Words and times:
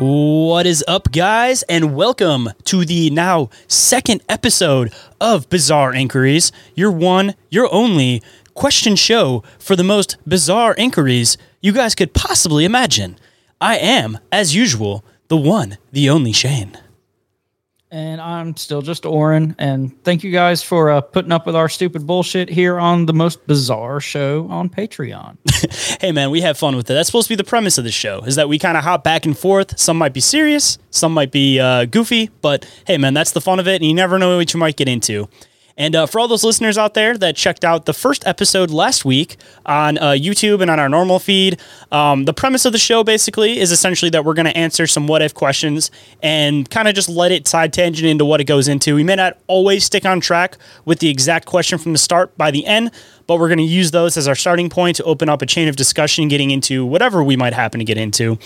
What 0.00 0.64
is 0.64 0.84
up, 0.86 1.10
guys, 1.10 1.64
and 1.64 1.96
welcome 1.96 2.50
to 2.66 2.84
the 2.84 3.10
now 3.10 3.50
second 3.66 4.22
episode 4.28 4.94
of 5.20 5.50
Bizarre 5.50 5.92
Inquiries, 5.92 6.52
your 6.76 6.92
one, 6.92 7.34
your 7.50 7.68
only 7.74 8.22
question 8.54 8.94
show 8.94 9.42
for 9.58 9.74
the 9.74 9.82
most 9.82 10.16
bizarre 10.24 10.72
inquiries 10.76 11.36
you 11.60 11.72
guys 11.72 11.96
could 11.96 12.14
possibly 12.14 12.64
imagine. 12.64 13.18
I 13.60 13.76
am, 13.78 14.20
as 14.30 14.54
usual, 14.54 15.04
the 15.26 15.36
one, 15.36 15.78
the 15.90 16.08
only 16.08 16.30
Shayn. 16.30 16.76
And 17.90 18.20
I'm 18.20 18.54
still 18.56 18.82
just 18.82 19.06
Orin. 19.06 19.54
And 19.58 20.02
thank 20.04 20.22
you 20.22 20.30
guys 20.30 20.62
for 20.62 20.90
uh, 20.90 21.00
putting 21.00 21.32
up 21.32 21.46
with 21.46 21.56
our 21.56 21.70
stupid 21.70 22.06
bullshit 22.06 22.50
here 22.50 22.78
on 22.78 23.06
the 23.06 23.14
most 23.14 23.46
bizarre 23.46 23.98
show 24.00 24.46
on 24.50 24.68
Patreon. 24.68 25.36
Hey, 26.00 26.12
man, 26.12 26.30
we 26.30 26.40
have 26.42 26.56
fun 26.56 26.76
with 26.76 26.88
it. 26.88 26.94
That's 26.94 27.08
supposed 27.08 27.26
to 27.26 27.32
be 27.32 27.36
the 27.36 27.42
premise 27.42 27.76
of 27.76 27.82
the 27.82 27.90
show, 27.90 28.20
is 28.20 28.36
that 28.36 28.48
we 28.48 28.56
kind 28.60 28.76
of 28.76 28.84
hop 28.84 29.02
back 29.02 29.26
and 29.26 29.36
forth. 29.36 29.76
Some 29.80 29.98
might 29.98 30.12
be 30.12 30.20
serious, 30.20 30.78
some 30.90 31.12
might 31.12 31.32
be 31.32 31.58
uh, 31.58 31.86
goofy, 31.86 32.30
but 32.40 32.64
hey, 32.86 32.96
man, 32.98 33.14
that's 33.14 33.32
the 33.32 33.40
fun 33.40 33.58
of 33.58 33.66
it, 33.66 33.76
and 33.76 33.84
you 33.84 33.94
never 33.94 34.16
know 34.16 34.36
what 34.36 34.54
you 34.54 34.60
might 34.60 34.76
get 34.76 34.86
into. 34.86 35.28
And 35.78 35.94
uh, 35.94 36.06
for 36.06 36.18
all 36.18 36.26
those 36.26 36.42
listeners 36.42 36.76
out 36.76 36.94
there 36.94 37.16
that 37.16 37.36
checked 37.36 37.64
out 37.64 37.86
the 37.86 37.94
first 37.94 38.26
episode 38.26 38.70
last 38.70 39.04
week 39.04 39.36
on 39.64 39.96
uh, 39.96 40.10
YouTube 40.10 40.60
and 40.60 40.70
on 40.70 40.80
our 40.80 40.88
normal 40.88 41.20
feed, 41.20 41.60
um, 41.92 42.24
the 42.24 42.34
premise 42.34 42.64
of 42.64 42.72
the 42.72 42.78
show 42.78 43.04
basically 43.04 43.60
is 43.60 43.70
essentially 43.70 44.10
that 44.10 44.24
we're 44.24 44.34
going 44.34 44.46
to 44.46 44.56
answer 44.56 44.88
some 44.88 45.06
what 45.06 45.22
if 45.22 45.32
questions 45.32 45.92
and 46.20 46.68
kind 46.68 46.88
of 46.88 46.96
just 46.96 47.08
let 47.08 47.30
it 47.30 47.46
side 47.46 47.72
tangent 47.72 48.08
into 48.08 48.24
what 48.24 48.40
it 48.40 48.44
goes 48.44 48.66
into. 48.66 48.96
We 48.96 49.04
may 49.04 49.14
not 49.14 49.38
always 49.46 49.84
stick 49.84 50.04
on 50.04 50.20
track 50.20 50.58
with 50.84 50.98
the 50.98 51.08
exact 51.08 51.46
question 51.46 51.78
from 51.78 51.92
the 51.92 51.98
start 51.98 52.36
by 52.36 52.50
the 52.50 52.66
end, 52.66 52.90
but 53.28 53.38
we're 53.38 53.48
going 53.48 53.58
to 53.58 53.64
use 53.64 53.92
those 53.92 54.16
as 54.16 54.26
our 54.26 54.34
starting 54.34 54.68
point 54.68 54.96
to 54.96 55.04
open 55.04 55.28
up 55.28 55.42
a 55.42 55.46
chain 55.46 55.68
of 55.68 55.76
discussion 55.76 56.26
getting 56.26 56.50
into 56.50 56.84
whatever 56.84 57.22
we 57.22 57.36
might 57.36 57.52
happen 57.52 57.78
to 57.78 57.84
get 57.84 57.96
into. 57.96 58.36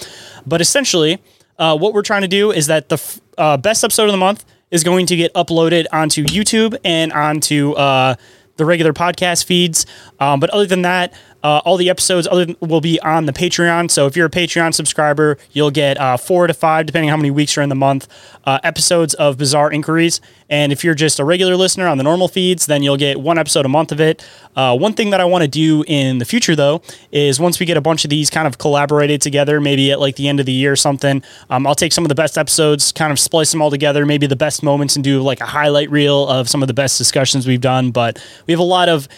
But 0.46 0.60
essentially, 0.60 1.18
uh, 1.58 1.78
what 1.78 1.94
we're 1.94 2.02
trying 2.02 2.22
to 2.22 2.28
do 2.28 2.50
is 2.50 2.66
that 2.66 2.90
the 2.90 2.96
f- 2.96 3.20
uh, 3.38 3.56
best 3.56 3.84
episode 3.84 4.04
of 4.04 4.12
the 4.12 4.18
month 4.18 4.44
is 4.72 4.82
going 4.82 5.06
to 5.06 5.16
get 5.16 5.32
uploaded 5.34 5.86
onto 5.92 6.24
YouTube 6.24 6.76
and 6.84 7.12
onto 7.12 7.72
uh, 7.74 8.16
the 8.56 8.64
regular 8.64 8.92
podcast 8.92 9.44
feeds. 9.44 9.86
Um, 10.18 10.40
but 10.40 10.50
other 10.50 10.66
than 10.66 10.82
that, 10.82 11.14
uh, 11.42 11.60
all 11.64 11.76
the 11.76 11.90
episodes 11.90 12.26
other 12.26 12.44
than, 12.44 12.56
will 12.60 12.80
be 12.80 13.00
on 13.00 13.26
the 13.26 13.32
Patreon. 13.32 13.90
So 13.90 14.06
if 14.06 14.16
you're 14.16 14.26
a 14.26 14.30
Patreon 14.30 14.74
subscriber, 14.74 15.38
you'll 15.52 15.70
get 15.70 15.98
uh, 15.98 16.16
four 16.16 16.46
to 16.46 16.54
five, 16.54 16.86
depending 16.86 17.10
on 17.10 17.12
how 17.12 17.16
many 17.16 17.30
weeks 17.30 17.56
are 17.58 17.62
in 17.62 17.68
the 17.68 17.74
month, 17.74 18.08
uh, 18.44 18.58
episodes 18.62 19.14
of 19.14 19.38
Bizarre 19.38 19.72
Inquiries. 19.72 20.20
And 20.48 20.72
if 20.72 20.84
you're 20.84 20.94
just 20.94 21.18
a 21.18 21.24
regular 21.24 21.56
listener 21.56 21.86
on 21.86 21.96
the 21.96 22.04
normal 22.04 22.28
feeds, 22.28 22.66
then 22.66 22.82
you'll 22.82 22.96
get 22.96 23.20
one 23.20 23.38
episode 23.38 23.64
a 23.64 23.68
month 23.68 23.90
of 23.90 24.00
it. 24.00 24.26
Uh, 24.54 24.76
one 24.76 24.92
thing 24.92 25.10
that 25.10 25.20
I 25.20 25.24
want 25.24 25.42
to 25.42 25.48
do 25.48 25.82
in 25.86 26.18
the 26.18 26.24
future, 26.24 26.54
though, 26.54 26.82
is 27.10 27.40
once 27.40 27.58
we 27.58 27.66
get 27.66 27.76
a 27.76 27.80
bunch 27.80 28.04
of 28.04 28.10
these 28.10 28.28
kind 28.28 28.46
of 28.46 28.58
collaborated 28.58 29.22
together, 29.22 29.60
maybe 29.60 29.90
at 29.90 29.98
like 29.98 30.16
the 30.16 30.28
end 30.28 30.40
of 30.40 30.46
the 30.46 30.52
year 30.52 30.72
or 30.72 30.76
something, 30.76 31.22
um, 31.48 31.66
I'll 31.66 31.74
take 31.74 31.92
some 31.92 32.04
of 32.04 32.10
the 32.10 32.14
best 32.14 32.36
episodes, 32.36 32.92
kind 32.92 33.12
of 33.12 33.18
splice 33.18 33.50
them 33.50 33.62
all 33.62 33.70
together, 33.70 34.04
maybe 34.04 34.26
the 34.26 34.36
best 34.36 34.62
moments, 34.62 34.94
and 34.94 35.02
do 35.02 35.22
like 35.22 35.40
a 35.40 35.46
highlight 35.46 35.90
reel 35.90 36.28
of 36.28 36.48
some 36.48 36.62
of 36.62 36.68
the 36.68 36.74
best 36.74 36.98
discussions 36.98 37.46
we've 37.46 37.60
done. 37.60 37.90
But 37.90 38.22
we 38.46 38.52
have 38.52 38.60
a 38.60 38.64
lot 38.64 38.88
of 38.88 39.08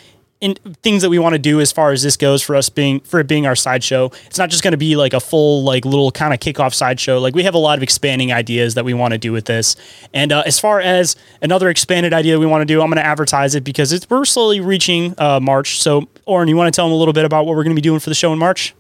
in 0.45 0.57
things 0.83 1.01
that 1.01 1.09
we 1.09 1.19
want 1.19 1.33
to 1.33 1.39
do 1.39 1.59
as 1.59 1.73
far 1.73 1.91
as 1.91 2.03
this 2.03 2.19
goes 2.19 2.43
for 2.43 2.55
us 2.55 2.69
being 2.69 3.01
for 3.01 3.19
it 3.19 3.27
being 3.27 3.47
our 3.47 3.57
sideshow. 3.57 4.11
It's 4.27 4.37
not 4.37 4.51
just 4.51 4.63
going 4.63 4.73
to 4.73 4.79
be 4.79 4.95
like 4.95 5.15
a 5.15 5.21
full 5.21 5.65
like 5.65 5.87
little 5.87 6.11
kind 6.11 6.35
of 6.35 6.41
kickoff 6.41 6.75
sideshow. 6.75 7.19
Like 7.19 7.35
we 7.35 7.45
have 7.45 7.55
a 7.55 7.59
lot 7.59 7.79
of 7.79 7.83
expanding 7.83 8.31
ideas 8.31 8.75
that 8.75 8.85
we 8.85 8.93
want 8.93 9.13
to 9.13 9.19
do 9.19 9.33
with 9.33 9.47
this. 9.47 9.75
And 10.13 10.33
uh, 10.33 10.43
as 10.45 10.61
far 10.61 10.81
as 10.81 11.17
another 11.41 11.71
expanded 11.71 12.13
idea 12.13 12.39
we 12.39 12.45
want 12.45 12.61
to 12.61 12.67
do, 12.67 12.83
I'm 12.83 12.89
going 12.89 12.99
to 12.99 13.07
advertise 13.07 13.55
it 13.55 13.65
because 13.65 13.91
it's 13.91 14.09
we're 14.11 14.27
slowly 14.27 14.61
reaching 14.61 15.15
uh, 15.19 15.41
March. 15.41 15.81
So, 15.81 16.09
Orin, 16.27 16.49
you 16.49 16.57
want 16.57 16.73
to 16.73 16.77
tell 16.77 16.87
them 16.87 16.93
a 16.93 16.99
little 16.99 17.15
bit 17.15 17.25
about 17.25 17.47
what 17.47 17.57
we're 17.57 17.65
going 17.65 17.75
to 17.75 17.81
be 17.81 17.89
doing 17.89 18.01
for 18.01 18.11
the 18.11 18.15
show 18.15 18.31
in 18.31 18.39
March? 18.39 18.75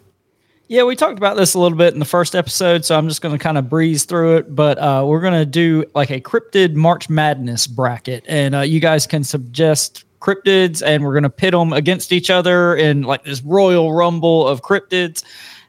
yeah, 0.66 0.82
we 0.82 0.96
talked 0.96 1.18
about 1.18 1.36
this 1.36 1.54
a 1.54 1.58
little 1.58 1.76
bit 1.76 1.92
in 1.92 1.98
the 1.98 2.06
first 2.06 2.34
episode, 2.34 2.84
so 2.84 2.96
I'm 2.96 3.06
just 3.06 3.20
going 3.20 3.36
to 3.36 3.42
kind 3.42 3.58
of 3.58 3.68
breeze 3.68 4.04
through 4.04 4.38
it. 4.38 4.54
But 4.54 4.78
uh, 4.78 5.04
we're 5.06 5.20
going 5.20 5.34
to 5.34 5.44
do 5.44 5.84
like 5.94 6.10
a 6.10 6.20
cryptid 6.20 6.74
March 6.74 7.10
Madness 7.10 7.66
bracket. 7.66 8.24
And 8.26 8.54
uh, 8.54 8.60
you 8.60 8.80
guys 8.80 9.06
can 9.06 9.24
suggest 9.24 10.04
cryptids, 10.24 10.82
and 10.84 11.04
we're 11.04 11.12
going 11.12 11.24
to 11.24 11.30
pit 11.30 11.52
them 11.52 11.72
against 11.72 12.12
each 12.12 12.30
other 12.30 12.74
in 12.76 13.02
like 13.02 13.24
this 13.24 13.42
royal 13.42 13.92
rumble 13.92 14.48
of 14.48 14.62
cryptids. 14.62 15.22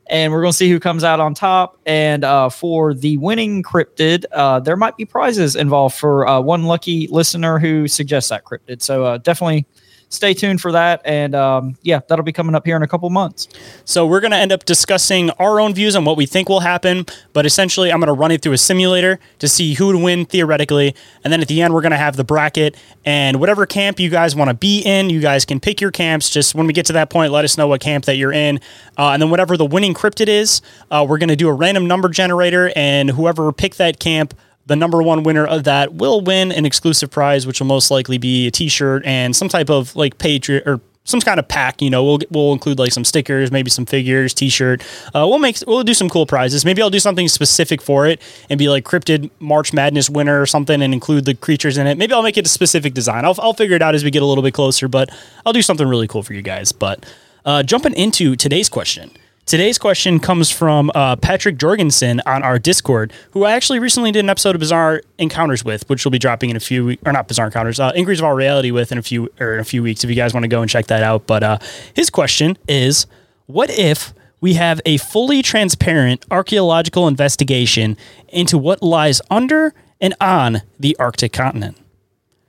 and 0.07 0.31
we're 0.31 0.41
going 0.41 0.51
to 0.51 0.57
see 0.57 0.69
who 0.69 0.79
comes 0.79 1.03
out 1.03 1.19
on 1.19 1.33
top. 1.33 1.79
And 1.85 2.23
uh, 2.23 2.49
for 2.49 2.93
the 2.93 3.17
winning 3.17 3.63
cryptid, 3.63 4.25
uh, 4.31 4.59
there 4.59 4.77
might 4.77 4.97
be 4.97 5.05
prizes 5.05 5.55
involved 5.55 5.95
for 5.97 6.27
uh, 6.27 6.39
one 6.39 6.63
lucky 6.65 7.07
listener 7.07 7.59
who 7.59 7.87
suggests 7.87 8.29
that 8.29 8.45
cryptid. 8.45 8.81
So 8.81 9.03
uh, 9.03 9.17
definitely 9.17 9.65
stay 10.09 10.33
tuned 10.33 10.61
for 10.61 10.71
that. 10.71 11.01
And 11.05 11.35
um, 11.35 11.77
yeah, 11.81 12.01
that'll 12.07 12.23
be 12.23 12.31
coming 12.31 12.55
up 12.55 12.65
here 12.65 12.75
in 12.75 12.83
a 12.83 12.87
couple 12.87 13.09
months. 13.09 13.47
So 13.85 14.05
we're 14.05 14.21
going 14.21 14.31
to 14.31 14.37
end 14.37 14.51
up 14.51 14.65
discussing 14.65 15.29
our 15.31 15.59
own 15.59 15.73
views 15.73 15.95
on 15.95 16.05
what 16.05 16.17
we 16.17 16.25
think 16.25 16.49
will 16.49 16.61
happen, 16.61 17.05
but 17.33 17.45
essentially 17.45 17.91
I'm 17.91 17.99
going 17.99 18.07
to 18.07 18.13
run 18.13 18.31
it 18.31 18.41
through 18.41 18.53
a 18.53 18.57
simulator 18.57 19.19
to 19.39 19.47
see 19.47 19.73
who 19.73 19.87
would 19.87 19.95
win 19.95 20.25
theoretically, 20.25 20.95
and 21.23 21.31
then 21.31 21.41
at 21.41 21.47
the 21.47 21.61
end 21.61 21.73
we're 21.73 21.81
going 21.81 21.91
to 21.91 21.97
have 21.97 22.15
the 22.15 22.23
bracket 22.23 22.75
and 23.03 23.39
whatever 23.39 23.65
camp 23.65 23.99
you 23.99 24.09
guys 24.09 24.35
want 24.35 24.49
to 24.49 24.53
be 24.53 24.81
in, 24.81 25.09
you 25.09 25.19
guys 25.19 25.45
can 25.45 25.59
pick 25.59 25.81
your 25.81 25.91
camps. 25.91 26.29
Just 26.29 26.55
when 26.55 26.67
we 26.67 26.73
get 26.73 26.85
to 26.87 26.93
that 26.93 27.09
point, 27.09 27.31
let 27.31 27.45
us 27.45 27.57
know 27.57 27.67
what 27.67 27.81
camp 27.81 28.05
that 28.05 28.15
you're 28.15 28.33
in, 28.33 28.59
uh, 28.97 29.09
and 29.09 29.21
then 29.21 29.29
whatever 29.29 29.57
the 29.57 29.65
winning 29.65 29.93
cryptid 29.93 30.27
is, 30.27 30.61
uh, 30.91 31.05
we're 31.07 31.17
going 31.17 31.29
to 31.29 31.35
do 31.35 31.47
a 31.47 31.53
random 31.53 31.87
number 31.87 32.09
generator, 32.09 32.71
and 32.75 33.11
whoever 33.11 33.51
picked 33.51 33.77
that 33.77 33.99
camp 33.99 34.33
the 34.65 34.75
number 34.75 35.01
one 35.01 35.23
winner 35.23 35.45
of 35.45 35.63
that 35.65 35.93
will 35.93 36.21
win 36.21 36.51
an 36.51 36.65
exclusive 36.65 37.11
prize, 37.11 37.45
which 37.45 37.59
will 37.59 37.67
most 37.67 37.91
likely 37.91 38.17
be 38.17 38.47
a 38.47 38.51
T-shirt 38.51 39.05
and 39.05 39.35
some 39.35 39.47
type 39.47 39.69
of 39.69 39.95
like 39.95 40.17
Patriot 40.17 40.63
or 40.65 40.81
some 41.05 41.21
kind 41.21 41.39
of 41.39 41.47
pack. 41.47 41.81
You 41.81 41.89
know, 41.89 42.03
we'll 42.03 42.19
we'll 42.31 42.53
include 42.53 42.79
like 42.79 42.91
some 42.91 43.05
stickers, 43.05 43.51
maybe 43.51 43.69
some 43.69 43.85
figures, 43.85 44.33
T-shirt. 44.33 44.81
Uh, 45.13 45.25
we'll 45.27 45.39
make 45.39 45.57
we'll 45.67 45.83
do 45.83 45.93
some 45.93 46.09
cool 46.09 46.25
prizes. 46.25 46.65
Maybe 46.65 46.81
I'll 46.81 46.89
do 46.89 46.99
something 46.99 47.27
specific 47.27 47.81
for 47.81 48.07
it 48.07 48.21
and 48.49 48.57
be 48.57 48.67
like 48.69 48.83
cryptid 48.83 49.29
March 49.39 49.71
Madness 49.71 50.09
winner 50.09 50.41
or 50.41 50.45
something, 50.45 50.81
and 50.81 50.93
include 50.93 51.25
the 51.25 51.35
creatures 51.35 51.77
in 51.77 51.87
it. 51.87 51.97
Maybe 51.97 52.13
I'll 52.13 52.23
make 52.23 52.37
it 52.37 52.45
a 52.45 52.49
specific 52.49 52.93
design. 52.93 53.23
I'll 53.23 53.35
I'll 53.39 53.53
figure 53.53 53.75
it 53.75 53.81
out 53.81 53.95
as 53.95 54.03
we 54.03 54.11
get 54.11 54.23
a 54.23 54.25
little 54.25 54.43
bit 54.43 54.53
closer, 54.53 54.87
but 54.87 55.09
I'll 55.45 55.53
do 55.53 55.61
something 55.61 55.87
really 55.87 56.07
cool 56.07 56.23
for 56.23 56.33
you 56.33 56.41
guys. 56.41 56.71
But 56.71 57.05
uh, 57.45 57.61
jumping 57.63 57.93
into 57.93 58.35
today's 58.35 58.69
question. 58.69 59.11
Today's 59.45 59.77
question 59.77 60.19
comes 60.19 60.49
from 60.49 60.91
uh, 60.95 61.17
Patrick 61.17 61.57
Jorgenson 61.57 62.19
on 62.25 62.41
our 62.41 62.57
Discord, 62.57 63.13
who 63.29 63.43
I 63.43 63.51
actually 63.51 63.77
recently 63.77 64.11
did 64.11 64.25
an 64.25 64.29
episode 64.31 64.55
of 64.55 64.59
Bizarre 64.59 65.03
Encounters 65.19 65.63
with, 65.63 65.87
which 65.87 66.03
will 66.03 66.11
be 66.11 66.17
dropping 66.17 66.49
in 66.49 66.55
a 66.55 66.59
few 66.59 66.97
or 67.05 67.11
not 67.11 67.27
Bizarre 67.27 67.45
Encounters, 67.45 67.79
uh, 67.79 67.91
Inquiries 67.95 68.19
of 68.19 68.25
Our 68.25 68.35
Reality 68.35 68.71
with 68.71 68.91
in 68.91 68.97
a 68.97 69.03
few 69.03 69.29
or 69.39 69.53
in 69.53 69.59
a 69.59 69.63
few 69.63 69.83
weeks. 69.83 70.03
If 70.03 70.09
you 70.09 70.15
guys 70.15 70.33
want 70.33 70.45
to 70.45 70.47
go 70.47 70.61
and 70.63 70.69
check 70.69 70.87
that 70.87 71.03
out, 71.03 71.27
but 71.27 71.43
uh, 71.43 71.59
his 71.93 72.09
question 72.09 72.57
is, 72.67 73.05
what 73.45 73.69
if 73.69 74.15
we 74.41 74.55
have 74.55 74.81
a 74.83 74.97
fully 74.97 75.43
transparent 75.43 76.25
archaeological 76.31 77.07
investigation 77.07 77.97
into 78.29 78.57
what 78.57 78.81
lies 78.81 79.21
under 79.29 79.75
and 80.01 80.15
on 80.19 80.63
the 80.79 80.97
Arctic 80.97 81.33
continent? 81.33 81.77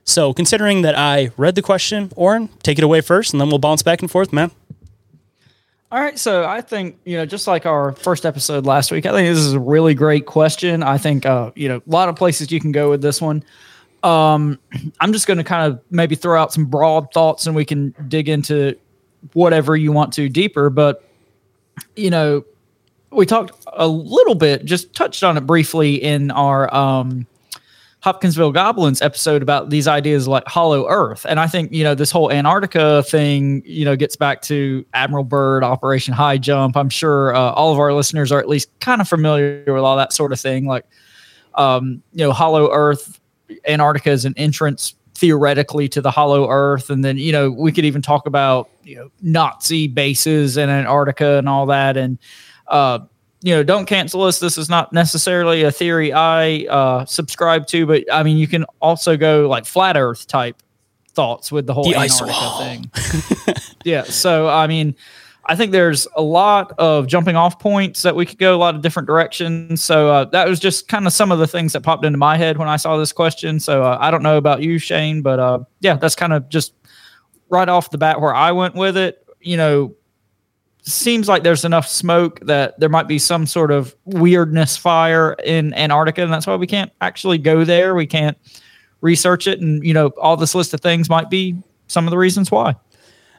So, 0.03 0.33
considering 0.33 0.81
that 0.81 0.97
I 0.97 1.29
read 1.37 1.53
the 1.53 1.61
question, 1.61 2.11
Orin, 2.15 2.49
take 2.63 2.79
it 2.79 2.83
away 2.83 3.01
first, 3.01 3.33
and 3.33 3.39
then 3.39 3.49
we'll 3.49 3.59
bounce 3.59 3.83
back 3.83 4.01
and 4.01 4.09
forth, 4.09 4.33
man. 4.33 4.49
All 5.89 6.01
right, 6.01 6.19
so 6.19 6.45
I 6.45 6.59
think 6.59 6.99
you 7.05 7.15
know, 7.15 7.25
just 7.25 7.47
like 7.47 7.65
our 7.65 7.93
first 7.93 8.25
episode 8.25 8.65
last 8.65 8.91
week, 8.91 9.05
I 9.05 9.11
think 9.11 9.29
this 9.33 9.37
is 9.37 9.53
a 9.53 9.59
really 9.59 9.93
great 9.93 10.25
question. 10.25 10.83
I 10.83 10.97
think 10.97 11.25
uh, 11.25 11.51
you 11.55 11.69
know, 11.69 11.77
a 11.77 11.89
lot 11.89 12.09
of 12.09 12.17
places 12.17 12.51
you 12.51 12.59
can 12.59 12.73
go 12.73 12.89
with 12.89 13.01
this 13.01 13.21
one. 13.21 13.41
Um, 14.03 14.59
I'm 14.99 15.13
just 15.13 15.27
going 15.27 15.37
to 15.37 15.45
kind 15.45 15.71
of 15.71 15.79
maybe 15.89 16.15
throw 16.15 16.41
out 16.41 16.51
some 16.51 16.65
broad 16.65 17.13
thoughts, 17.13 17.47
and 17.47 17.55
we 17.55 17.63
can 17.63 17.95
dig 18.09 18.27
into 18.27 18.77
whatever 19.31 19.77
you 19.77 19.93
want 19.93 20.11
to 20.13 20.27
deeper. 20.27 20.69
But 20.69 21.07
you 21.95 22.09
know, 22.09 22.43
we 23.11 23.25
talked 23.25 23.53
a 23.71 23.87
little 23.87 24.35
bit, 24.35 24.65
just 24.65 24.93
touched 24.93 25.23
on 25.23 25.37
it 25.37 25.47
briefly 25.47 25.95
in 25.95 26.31
our 26.31 26.73
um, 26.75 27.25
Hopkinsville 28.07 28.53
Goblins 28.53 29.01
episode 29.01 29.41
about 29.41 29.69
these 29.69 29.85
ideas 29.85 30.29
like 30.29 30.47
Hollow 30.47 30.87
Earth. 30.87 31.25
And 31.27 31.41
I 31.41 31.47
think, 31.47 31.73
you 31.73 31.83
know, 31.83 31.93
this 31.93 32.09
whole 32.09 32.31
Antarctica 32.31 33.03
thing, 33.03 33.61
you 33.65 33.83
know, 33.83 33.97
gets 33.97 34.15
back 34.15 34.41
to 34.43 34.85
Admiral 34.93 35.25
Byrd, 35.25 35.61
Operation 35.61 36.13
High 36.13 36.37
Jump. 36.37 36.77
I'm 36.77 36.87
sure 36.87 37.35
uh, 37.35 37.51
all 37.51 37.73
of 37.73 37.79
our 37.79 37.91
listeners 37.91 38.31
are 38.31 38.39
at 38.39 38.47
least 38.47 38.69
kind 38.79 39.01
of 39.01 39.09
familiar 39.09 39.61
with 39.67 39.83
all 39.83 39.97
that 39.97 40.13
sort 40.13 40.31
of 40.31 40.39
thing. 40.39 40.65
Like, 40.65 40.85
um, 41.55 42.01
you 42.13 42.23
know, 42.23 42.31
Hollow 42.31 42.71
Earth, 42.71 43.19
Antarctica 43.67 44.11
is 44.11 44.23
an 44.23 44.35
entrance 44.37 44.95
theoretically 45.15 45.89
to 45.89 45.99
the 45.99 46.09
Hollow 46.09 46.49
Earth. 46.49 46.89
And 46.89 47.03
then, 47.03 47.17
you 47.17 47.33
know, 47.33 47.51
we 47.51 47.73
could 47.73 47.83
even 47.83 48.01
talk 48.01 48.25
about, 48.25 48.69
you 48.85 48.95
know, 48.95 49.11
Nazi 49.21 49.89
bases 49.89 50.55
in 50.55 50.69
Antarctica 50.69 51.39
and 51.39 51.49
all 51.49 51.65
that. 51.65 51.97
And, 51.97 52.19
uh, 52.69 52.99
you 53.41 53.53
know, 53.53 53.63
don't 53.63 53.85
cancel 53.85 54.23
us. 54.23 54.39
This 54.39 54.57
is 54.57 54.69
not 54.69 54.91
necessarily 54.93 55.63
a 55.63 55.71
theory 55.71 56.11
I 56.11 56.65
uh, 56.69 57.05
subscribe 57.05 57.67
to, 57.67 57.85
but 57.85 58.11
I 58.11 58.23
mean, 58.23 58.37
you 58.37 58.47
can 58.47 58.65
also 58.81 59.15
go 59.15 59.47
like 59.47 59.65
flat 59.65 59.95
Earth 59.95 60.27
type 60.27 60.61
thoughts 61.13 61.51
with 61.51 61.67
the 61.67 61.73
whole 61.73 61.83
The 61.83 61.95
Antarctica 61.95 62.57
thing. 62.59 63.55
yeah. 63.83 64.03
So, 64.03 64.47
I 64.47 64.67
mean, 64.67 64.95
I 65.45 65.55
think 65.55 65.71
there's 65.71 66.07
a 66.15 66.21
lot 66.21 66.73
of 66.77 67.07
jumping 67.07 67.35
off 67.35 67.57
points 67.57 68.01
that 68.01 68.15
we 68.15 68.25
could 68.25 68.37
go 68.37 68.55
a 68.55 68.57
lot 68.57 68.75
of 68.75 68.81
different 68.81 69.07
directions. 69.07 69.81
So 69.81 70.09
uh, 70.09 70.25
that 70.25 70.47
was 70.47 70.59
just 70.59 70.87
kind 70.87 71.07
of 71.07 71.13
some 71.13 71.31
of 71.31 71.39
the 71.39 71.47
things 71.47 71.73
that 71.73 71.81
popped 71.81 72.03
into 72.05 72.17
my 72.17 72.37
head 72.37 72.57
when 72.57 72.67
I 72.67 72.75
saw 72.75 72.97
this 72.97 73.13
question. 73.13 73.59
So 73.59 73.83
uh, 73.83 73.97
I 73.99 74.11
don't 74.11 74.23
know 74.23 74.37
about 74.37 74.61
you, 74.61 74.75
Shayn, 74.75 75.23
but 75.23 75.39
uh, 75.39 75.59
yeah, 75.79 75.95
that's 75.95 76.15
kind 76.15 76.33
of 76.33 76.49
just 76.49 76.73
right 77.49 77.69
off 77.69 77.91
the 77.91 77.97
bat 77.97 78.19
where 78.19 78.35
I 78.35 78.51
went 78.51 78.75
with 78.75 78.97
it. 78.97 79.23
You 79.39 79.55
know, 79.55 79.95
seems 80.87 81.27
like 81.27 81.43
there's 81.43 81.65
enough 81.65 81.87
smoke 81.87 82.39
that 82.41 82.79
there 82.79 82.89
might 82.89 83.07
be 83.07 83.19
some 83.19 83.45
sort 83.45 83.71
of 83.71 83.95
weirdness 84.05 84.77
fire 84.77 85.33
in 85.43 85.73
Antarctica, 85.73 86.23
and 86.23 86.31
that's 86.31 86.47
why 86.47 86.55
we 86.55 86.67
can't 86.67 86.91
actually 87.01 87.37
go 87.37 87.63
there. 87.63 87.95
We 87.95 88.07
can't 88.07 88.37
research 89.01 89.47
it, 89.47 89.61
and 89.61 89.83
you 89.83 89.93
know, 89.93 90.07
all 90.21 90.37
this 90.37 90.55
list 90.55 90.73
of 90.73 90.81
things 90.81 91.09
might 91.09 91.29
be 91.29 91.55
some 91.87 92.05
of 92.07 92.11
the 92.11 92.17
reasons 92.17 92.51
why. 92.51 92.75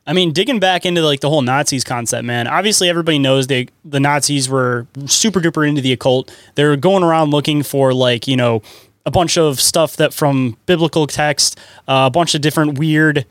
I 0.07 0.15
mean, 0.15 0.33
digging 0.33 0.59
back 0.59 0.87
into 0.87 1.03
like 1.03 1.21
the 1.21 1.29
whole 1.29 1.43
Nazis 1.43 1.85
concept, 1.85 2.25
man. 2.25 2.47
Obviously, 2.47 2.89
everybody 2.89 3.19
knows 3.19 3.47
they 3.47 3.69
the 3.85 4.01
Nazis 4.01 4.49
were 4.49 4.87
super 5.07 5.41
duper 5.41 5.69
into 5.69 5.83
the 5.83 5.93
occult. 5.93 6.35
They 6.55 6.65
were 6.65 6.77
going 6.77 7.03
around 7.03 7.31
looking 7.31 7.63
for 7.63 7.93
like 7.93 8.27
you 8.27 8.37
know 8.37 8.63
a 9.05 9.11
bunch 9.11 9.39
of 9.39 9.61
stuff 9.61 9.97
that 9.97 10.13
from 10.13 10.57
biblical 10.67 11.07
text, 11.07 11.59
uh, 11.89 12.05
a 12.07 12.11
bunch 12.11 12.35
of 12.35 12.41
different 12.41 12.79
weird 12.79 13.27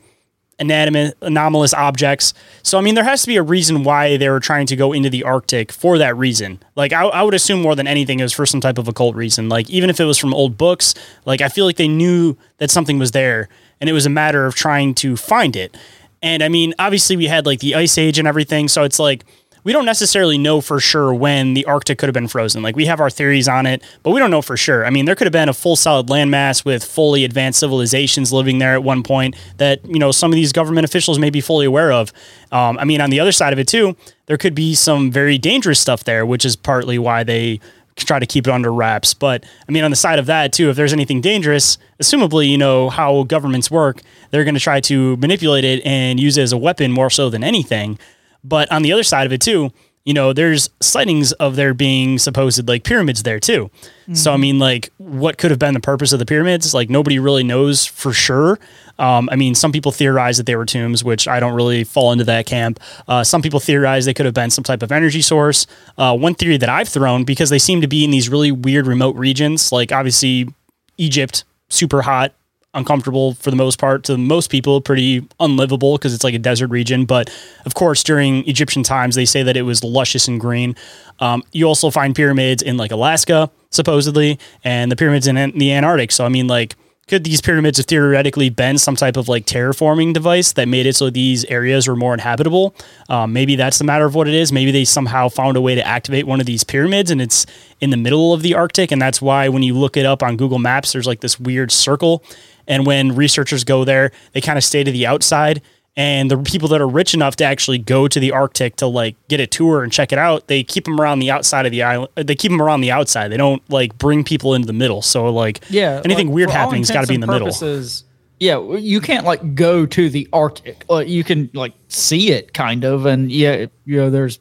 anomalous 0.58 1.72
objects. 1.72 2.34
So 2.62 2.78
I 2.78 2.80
mean, 2.80 2.94
there 2.94 3.04
has 3.04 3.22
to 3.22 3.28
be 3.28 3.36
a 3.36 3.42
reason 3.42 3.84
why 3.84 4.16
they 4.16 4.28
were 4.28 4.40
trying 4.40 4.66
to 4.66 4.76
go 4.76 4.92
into 4.92 5.10
the 5.10 5.22
Arctic 5.24 5.72
for 5.72 5.98
that 5.98 6.16
reason. 6.16 6.60
Like 6.74 6.92
I, 6.92 7.04
I 7.04 7.22
would 7.22 7.34
assume 7.34 7.62
more 7.62 7.74
than 7.74 7.86
anything, 7.86 8.20
it 8.20 8.24
was 8.24 8.32
for 8.32 8.46
some 8.46 8.60
type 8.60 8.78
of 8.78 8.88
occult 8.88 9.14
reason. 9.14 9.48
Like 9.48 9.70
even 9.70 9.90
if 9.90 10.00
it 10.00 10.04
was 10.04 10.18
from 10.18 10.34
old 10.34 10.58
books, 10.58 10.94
like 11.24 11.40
I 11.40 11.48
feel 11.48 11.64
like 11.64 11.76
they 11.76 11.88
knew 11.88 12.36
that 12.58 12.70
something 12.70 12.98
was 12.98 13.12
there, 13.12 13.48
and 13.80 13.88
it 13.88 13.92
was 13.92 14.06
a 14.06 14.10
matter 14.10 14.46
of 14.46 14.54
trying 14.54 14.94
to 14.96 15.16
find 15.16 15.54
it. 15.54 15.76
And 16.22 16.42
I 16.42 16.48
mean, 16.48 16.74
obviously, 16.78 17.16
we 17.16 17.26
had 17.26 17.46
like 17.46 17.60
the 17.60 17.74
ice 17.74 17.96
age 17.96 18.18
and 18.18 18.26
everything. 18.26 18.68
So 18.68 18.82
it's 18.82 18.98
like, 18.98 19.24
we 19.68 19.74
don't 19.74 19.84
necessarily 19.84 20.38
know 20.38 20.62
for 20.62 20.80
sure 20.80 21.12
when 21.12 21.52
the 21.52 21.66
Arctic 21.66 21.98
could 21.98 22.08
have 22.08 22.14
been 22.14 22.26
frozen. 22.26 22.62
Like, 22.62 22.74
we 22.74 22.86
have 22.86 23.00
our 23.00 23.10
theories 23.10 23.48
on 23.48 23.66
it, 23.66 23.82
but 24.02 24.12
we 24.12 24.18
don't 24.18 24.30
know 24.30 24.40
for 24.40 24.56
sure. 24.56 24.86
I 24.86 24.88
mean, 24.88 25.04
there 25.04 25.14
could 25.14 25.26
have 25.26 25.32
been 25.32 25.50
a 25.50 25.52
full 25.52 25.76
solid 25.76 26.06
landmass 26.06 26.64
with 26.64 26.82
fully 26.82 27.22
advanced 27.22 27.60
civilizations 27.60 28.32
living 28.32 28.60
there 28.60 28.72
at 28.72 28.82
one 28.82 29.02
point 29.02 29.36
that, 29.58 29.84
you 29.84 29.98
know, 29.98 30.10
some 30.10 30.32
of 30.32 30.36
these 30.36 30.54
government 30.54 30.86
officials 30.86 31.18
may 31.18 31.28
be 31.28 31.42
fully 31.42 31.66
aware 31.66 31.92
of. 31.92 32.14
Um, 32.50 32.78
I 32.78 32.86
mean, 32.86 33.02
on 33.02 33.10
the 33.10 33.20
other 33.20 33.30
side 33.30 33.52
of 33.52 33.58
it, 33.58 33.68
too, 33.68 33.94
there 34.24 34.38
could 34.38 34.54
be 34.54 34.74
some 34.74 35.12
very 35.12 35.36
dangerous 35.36 35.78
stuff 35.78 36.02
there, 36.02 36.24
which 36.24 36.46
is 36.46 36.56
partly 36.56 36.98
why 36.98 37.22
they 37.22 37.60
try 37.94 38.18
to 38.18 38.24
keep 38.24 38.46
it 38.46 38.50
under 38.50 38.72
wraps. 38.72 39.12
But 39.12 39.44
I 39.68 39.72
mean, 39.72 39.84
on 39.84 39.90
the 39.90 39.98
side 39.98 40.18
of 40.18 40.24
that 40.26 40.50
too, 40.50 40.70
if 40.70 40.76
there's 40.76 40.94
anything 40.94 41.20
dangerous, 41.20 41.76
assumably, 42.00 42.48
you 42.48 42.56
know 42.56 42.88
how 42.88 43.24
governments 43.24 43.70
work, 43.70 44.00
they're 44.30 44.44
going 44.44 44.54
to 44.54 44.60
try 44.60 44.80
to 44.80 45.18
manipulate 45.18 45.64
it 45.64 45.84
and 45.84 46.18
use 46.18 46.38
it 46.38 46.42
as 46.42 46.52
a 46.52 46.56
weapon 46.56 46.90
more 46.90 47.10
so 47.10 47.28
than 47.28 47.44
anything. 47.44 47.98
But 48.44 48.70
on 48.72 48.82
the 48.82 48.92
other 48.92 49.02
side 49.02 49.26
of 49.26 49.32
it 49.32 49.40
too, 49.40 49.70
you 50.04 50.14
know, 50.14 50.32
there's 50.32 50.70
sightings 50.80 51.32
of 51.32 51.56
there 51.56 51.74
being 51.74 52.18
supposed 52.18 52.66
like 52.66 52.82
pyramids 52.82 53.24
there 53.24 53.38
too. 53.38 53.70
So 54.14 54.32
I 54.32 54.38
mean, 54.38 54.58
like, 54.58 54.90
what 54.96 55.36
could 55.36 55.50
have 55.50 55.58
been 55.58 55.74
the 55.74 55.80
purpose 55.80 56.14
of 56.14 56.18
the 56.18 56.24
pyramids? 56.24 56.72
Like, 56.72 56.88
nobody 56.88 57.18
really 57.18 57.44
knows 57.44 57.84
for 57.84 58.14
sure. 58.14 58.58
Um, 58.98 59.28
I 59.30 59.36
mean, 59.36 59.54
some 59.54 59.70
people 59.70 59.92
theorize 59.92 60.38
that 60.38 60.46
they 60.46 60.56
were 60.56 60.64
tombs, 60.64 61.04
which 61.04 61.28
I 61.28 61.40
don't 61.40 61.52
really 61.52 61.84
fall 61.84 62.10
into 62.10 62.24
that 62.24 62.46
camp. 62.46 62.80
Uh, 63.06 63.22
some 63.22 63.42
people 63.42 63.60
theorize 63.60 64.06
they 64.06 64.14
could 64.14 64.24
have 64.24 64.34
been 64.34 64.48
some 64.48 64.64
type 64.64 64.82
of 64.82 64.90
energy 64.90 65.20
source. 65.20 65.66
Uh, 65.98 66.16
one 66.16 66.34
theory 66.34 66.56
that 66.56 66.70
I've 66.70 66.88
thrown 66.88 67.24
because 67.24 67.50
they 67.50 67.58
seem 67.58 67.82
to 67.82 67.86
be 67.86 68.02
in 68.02 68.10
these 68.10 68.30
really 68.30 68.50
weird 68.50 68.86
remote 68.86 69.14
regions, 69.16 69.72
like 69.72 69.92
obviously 69.92 70.48
Egypt, 70.96 71.44
super 71.68 72.00
hot, 72.00 72.32
uncomfortable 72.78 73.34
for 73.34 73.50
the 73.50 73.56
most 73.56 73.78
part 73.78 74.04
to 74.04 74.16
most 74.16 74.50
people 74.50 74.80
pretty 74.80 75.26
unlivable 75.40 75.96
because 75.98 76.14
it's 76.14 76.24
like 76.24 76.34
a 76.34 76.38
desert 76.38 76.68
region 76.68 77.04
but 77.04 77.28
of 77.66 77.74
course 77.74 78.02
during 78.02 78.46
egyptian 78.48 78.82
times 78.82 79.14
they 79.14 79.26
say 79.26 79.42
that 79.42 79.56
it 79.56 79.62
was 79.62 79.84
luscious 79.84 80.28
and 80.28 80.40
green 80.40 80.74
um, 81.20 81.42
you 81.52 81.66
also 81.66 81.90
find 81.90 82.14
pyramids 82.14 82.62
in 82.62 82.76
like 82.76 82.90
alaska 82.90 83.50
supposedly 83.70 84.38
and 84.64 84.90
the 84.90 84.96
pyramids 84.96 85.26
in 85.26 85.34
the 85.58 85.72
antarctic 85.72 86.10
so 86.10 86.24
i 86.24 86.28
mean 86.28 86.46
like 86.46 86.74
could 87.08 87.24
these 87.24 87.40
pyramids 87.40 87.78
have 87.78 87.86
theoretically 87.86 88.50
been 88.50 88.76
some 88.76 88.94
type 88.94 89.16
of 89.16 89.28
like 89.28 89.46
terraforming 89.46 90.12
device 90.12 90.52
that 90.52 90.68
made 90.68 90.84
it 90.84 90.94
so 90.94 91.08
these 91.08 91.44
areas 91.46 91.88
were 91.88 91.96
more 91.96 92.12
inhabitable? 92.12 92.74
Um, 93.08 93.32
maybe 93.32 93.56
that's 93.56 93.78
the 93.78 93.84
matter 93.84 94.04
of 94.04 94.14
what 94.14 94.28
it 94.28 94.34
is. 94.34 94.52
Maybe 94.52 94.70
they 94.70 94.84
somehow 94.84 95.30
found 95.30 95.56
a 95.56 95.60
way 95.60 95.74
to 95.74 95.86
activate 95.86 96.26
one 96.26 96.38
of 96.38 96.46
these 96.46 96.64
pyramids 96.64 97.10
and 97.10 97.22
it's 97.22 97.46
in 97.80 97.90
the 97.90 97.96
middle 97.96 98.34
of 98.34 98.42
the 98.42 98.54
Arctic. 98.54 98.92
And 98.92 99.00
that's 99.00 99.22
why 99.22 99.48
when 99.48 99.62
you 99.62 99.74
look 99.74 99.96
it 99.96 100.04
up 100.04 100.22
on 100.22 100.36
Google 100.36 100.58
Maps, 100.58 100.92
there's 100.92 101.06
like 101.06 101.20
this 101.20 101.40
weird 101.40 101.72
circle. 101.72 102.22
And 102.68 102.86
when 102.86 103.16
researchers 103.16 103.64
go 103.64 103.84
there, 103.84 104.12
they 104.32 104.40
kind 104.40 104.56
of 104.56 104.62
stay 104.62 104.84
to 104.84 104.92
the 104.92 105.06
outside. 105.06 105.62
And 105.96 106.30
the 106.30 106.38
people 106.38 106.68
that 106.68 106.80
are 106.80 106.86
rich 106.86 107.12
enough 107.12 107.34
to 107.36 107.44
actually 107.44 107.78
go 107.78 108.06
to 108.06 108.20
the 108.20 108.30
Arctic 108.30 108.76
to 108.76 108.86
like 108.86 109.16
get 109.26 109.40
a 109.40 109.48
tour 109.48 109.82
and 109.82 109.92
check 109.92 110.12
it 110.12 110.18
out, 110.18 110.46
they 110.46 110.62
keep 110.62 110.84
them 110.84 111.00
around 111.00 111.18
the 111.18 111.32
outside 111.32 111.66
of 111.66 111.72
the 111.72 111.82
island. 111.82 112.10
They 112.14 112.36
keep 112.36 112.52
them 112.52 112.62
around 112.62 112.82
the 112.82 112.92
outside. 112.92 113.28
They 113.28 113.36
don't 113.36 113.68
like 113.68 113.98
bring 113.98 114.22
people 114.22 114.54
into 114.54 114.66
the 114.66 114.72
middle. 114.72 115.02
So 115.02 115.28
like, 115.32 115.60
Yeah, 115.68 116.00
anything 116.04 116.28
like, 116.28 116.34
weird 116.36 116.50
happening 116.50 116.82
has 116.82 116.90
got 116.92 117.00
to 117.00 117.08
be 117.08 117.14
in 117.14 117.20
the 117.20 117.26
and 117.26 117.44
middle. 117.44 117.90
Yeah, 118.38 118.76
you 118.76 119.00
can't 119.00 119.26
like 119.26 119.56
go 119.56 119.84
to 119.86 120.08
the 120.08 120.28
Arctic. 120.32 120.84
Like, 120.88 121.08
you 121.08 121.24
can 121.24 121.50
like 121.52 121.72
see 121.88 122.30
it 122.30 122.54
kind 122.54 122.84
of, 122.84 123.04
and 123.04 123.32
yeah, 123.32 123.66
you 123.84 123.96
know, 123.96 124.10
there's 124.10 124.38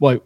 like 0.00 0.20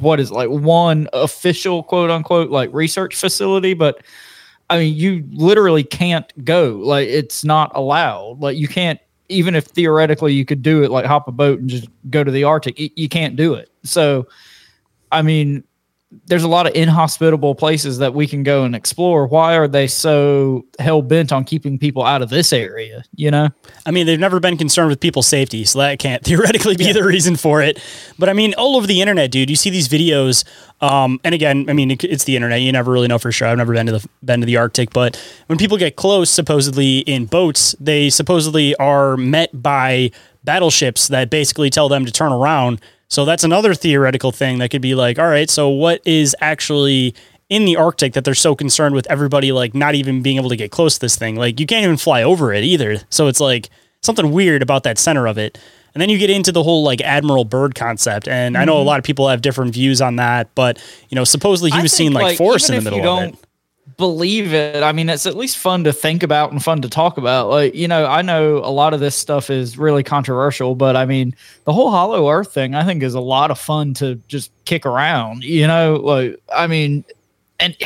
what 0.00 0.20
is 0.20 0.30
it, 0.30 0.34
like 0.34 0.48
one 0.48 1.08
official 1.12 1.82
quote 1.82 2.10
unquote 2.10 2.50
like 2.50 2.68
research 2.74 3.14
facility, 3.14 3.72
but 3.72 4.02
I 4.72 4.78
mean, 4.78 4.94
you 4.94 5.28
literally 5.32 5.84
can't 5.84 6.32
go. 6.46 6.70
Like, 6.78 7.06
it's 7.08 7.44
not 7.44 7.70
allowed. 7.74 8.40
Like, 8.40 8.56
you 8.56 8.68
can't 8.68 8.98
even 9.28 9.54
if 9.54 9.64
theoretically 9.66 10.32
you 10.34 10.44
could 10.44 10.62
do 10.62 10.82
it, 10.82 10.90
like 10.90 11.04
hop 11.06 11.28
a 11.28 11.32
boat 11.32 11.60
and 11.60 11.68
just 11.68 11.88
go 12.10 12.24
to 12.24 12.30
the 12.30 12.44
Arctic. 12.44 12.76
y- 12.78 12.90
You 12.96 13.08
can't 13.08 13.36
do 13.36 13.54
it. 13.54 13.70
So, 13.82 14.26
I 15.10 15.22
mean, 15.22 15.62
there's 16.26 16.42
a 16.42 16.48
lot 16.48 16.66
of 16.66 16.74
inhospitable 16.74 17.54
places 17.54 17.98
that 17.98 18.14
we 18.14 18.26
can 18.26 18.42
go 18.42 18.64
and 18.64 18.74
explore. 18.74 19.26
Why 19.26 19.56
are 19.56 19.66
they 19.66 19.86
so 19.86 20.64
hell 20.78 21.02
bent 21.02 21.32
on 21.32 21.44
keeping 21.44 21.78
people 21.78 22.04
out 22.04 22.22
of 22.22 22.28
this 22.30 22.52
area? 22.52 23.02
You 23.14 23.30
know, 23.30 23.48
I 23.86 23.90
mean, 23.90 24.06
they've 24.06 24.20
never 24.20 24.38
been 24.38 24.56
concerned 24.56 24.90
with 24.90 25.00
people's 25.00 25.26
safety, 25.26 25.64
so 25.64 25.78
that 25.78 25.98
can't 25.98 26.22
theoretically 26.24 26.76
be 26.76 26.92
the 26.92 27.02
reason 27.04 27.36
for 27.36 27.62
it. 27.62 27.82
But 28.18 28.28
I 28.28 28.34
mean, 28.34 28.54
all 28.54 28.76
over 28.76 28.86
the 28.86 29.00
internet, 29.00 29.30
dude, 29.30 29.50
you 29.50 29.56
see 29.56 29.70
these 29.70 29.88
videos. 29.88 30.44
Um, 30.80 31.20
and 31.24 31.34
again, 31.34 31.66
I 31.68 31.72
mean, 31.72 31.90
it- 31.92 32.04
it's 32.04 32.24
the 32.24 32.36
internet. 32.36 32.60
You 32.60 32.72
never 32.72 32.90
really 32.92 33.08
know 33.08 33.18
for 33.18 33.32
sure. 33.32 33.48
I've 33.48 33.58
never 33.58 33.72
been 33.72 33.86
to 33.86 33.92
the 33.92 34.08
been 34.22 34.40
to 34.40 34.46
the 34.46 34.56
Arctic, 34.56 34.90
but 34.92 35.16
when 35.46 35.58
people 35.58 35.76
get 35.78 35.96
close, 35.96 36.30
supposedly 36.30 36.98
in 37.00 37.26
boats, 37.26 37.74
they 37.80 38.10
supposedly 38.10 38.74
are 38.76 39.16
met 39.16 39.50
by 39.62 40.10
battleships 40.44 41.08
that 41.08 41.30
basically 41.30 41.70
tell 41.70 41.88
them 41.88 42.04
to 42.04 42.12
turn 42.12 42.32
around. 42.32 42.80
So 43.12 43.26
that's 43.26 43.44
another 43.44 43.74
theoretical 43.74 44.32
thing 44.32 44.58
that 44.60 44.70
could 44.70 44.80
be 44.80 44.94
like, 44.94 45.18
all 45.18 45.28
right, 45.28 45.50
so 45.50 45.68
what 45.68 46.00
is 46.06 46.34
actually 46.40 47.14
in 47.50 47.66
the 47.66 47.76
Arctic 47.76 48.14
that 48.14 48.24
they're 48.24 48.32
so 48.32 48.56
concerned 48.56 48.94
with 48.94 49.06
everybody 49.10 49.52
like 49.52 49.74
not 49.74 49.94
even 49.94 50.22
being 50.22 50.38
able 50.38 50.48
to 50.48 50.56
get 50.56 50.70
close 50.70 50.94
to 50.94 51.00
this 51.00 51.14
thing? 51.14 51.36
Like 51.36 51.60
you 51.60 51.66
can't 51.66 51.84
even 51.84 51.98
fly 51.98 52.22
over 52.22 52.54
it 52.54 52.64
either. 52.64 53.00
So 53.10 53.26
it's 53.26 53.38
like 53.38 53.68
something 54.00 54.32
weird 54.32 54.62
about 54.62 54.84
that 54.84 54.96
center 54.96 55.26
of 55.26 55.36
it. 55.36 55.58
And 55.92 56.00
then 56.00 56.08
you 56.08 56.16
get 56.16 56.30
into 56.30 56.52
the 56.52 56.62
whole 56.62 56.84
like 56.84 57.02
Admiral 57.02 57.44
Byrd 57.44 57.74
concept, 57.74 58.28
and 58.28 58.56
I 58.56 58.64
know 58.64 58.80
a 58.80 58.82
lot 58.82 58.98
of 58.98 59.04
people 59.04 59.28
have 59.28 59.42
different 59.42 59.74
views 59.74 60.00
on 60.00 60.16
that, 60.16 60.48
but 60.54 60.82
you 61.10 61.14
know, 61.14 61.24
supposedly 61.24 61.68
he 61.70 61.74
Mm-hmm. 61.74 61.80
I 61.80 61.82
was 61.82 61.92
think, 61.92 61.98
seeing 61.98 62.12
like, 62.12 62.38
forests 62.38 62.70
in 62.70 62.82
the 62.82 62.90
middle 62.90 63.06
of 63.06 63.24
it. 63.24 63.34
Believe 64.02 64.52
it. 64.52 64.82
I 64.82 64.90
mean, 64.90 65.08
it's 65.08 65.26
at 65.26 65.36
least 65.36 65.58
fun 65.58 65.84
to 65.84 65.92
think 65.92 66.24
about 66.24 66.50
and 66.50 66.60
fun 66.60 66.82
to 66.82 66.88
talk 66.88 67.18
about. 67.18 67.48
Like, 67.50 67.72
you 67.72 67.86
know, 67.86 68.04
I 68.04 68.20
know 68.20 68.56
a 68.56 68.66
lot 68.66 68.94
of 68.94 68.98
this 68.98 69.14
stuff 69.14 69.48
is 69.48 69.78
really 69.78 70.02
controversial, 70.02 70.74
but 70.74 70.96
I 70.96 71.04
mean, 71.04 71.36
the 71.66 71.72
whole 71.72 71.88
Hollow 71.92 72.28
Earth 72.28 72.52
thing, 72.52 72.74
I 72.74 72.84
think, 72.84 73.04
is 73.04 73.14
a 73.14 73.20
lot 73.20 73.52
of 73.52 73.60
fun 73.60 73.94
to 73.94 74.16
just 74.26 74.50
kick 74.64 74.86
around. 74.86 75.44
You 75.44 75.68
know, 75.68 76.00
like, 76.02 76.42
I 76.52 76.66
mean, 76.66 77.04
and 77.60 77.76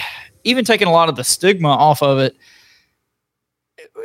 even 0.44 0.64
taking 0.64 0.88
a 0.88 0.90
lot 0.90 1.10
of 1.10 1.16
the 1.16 1.22
stigma 1.22 1.68
off 1.68 2.02
of 2.02 2.18
it. 2.18 2.34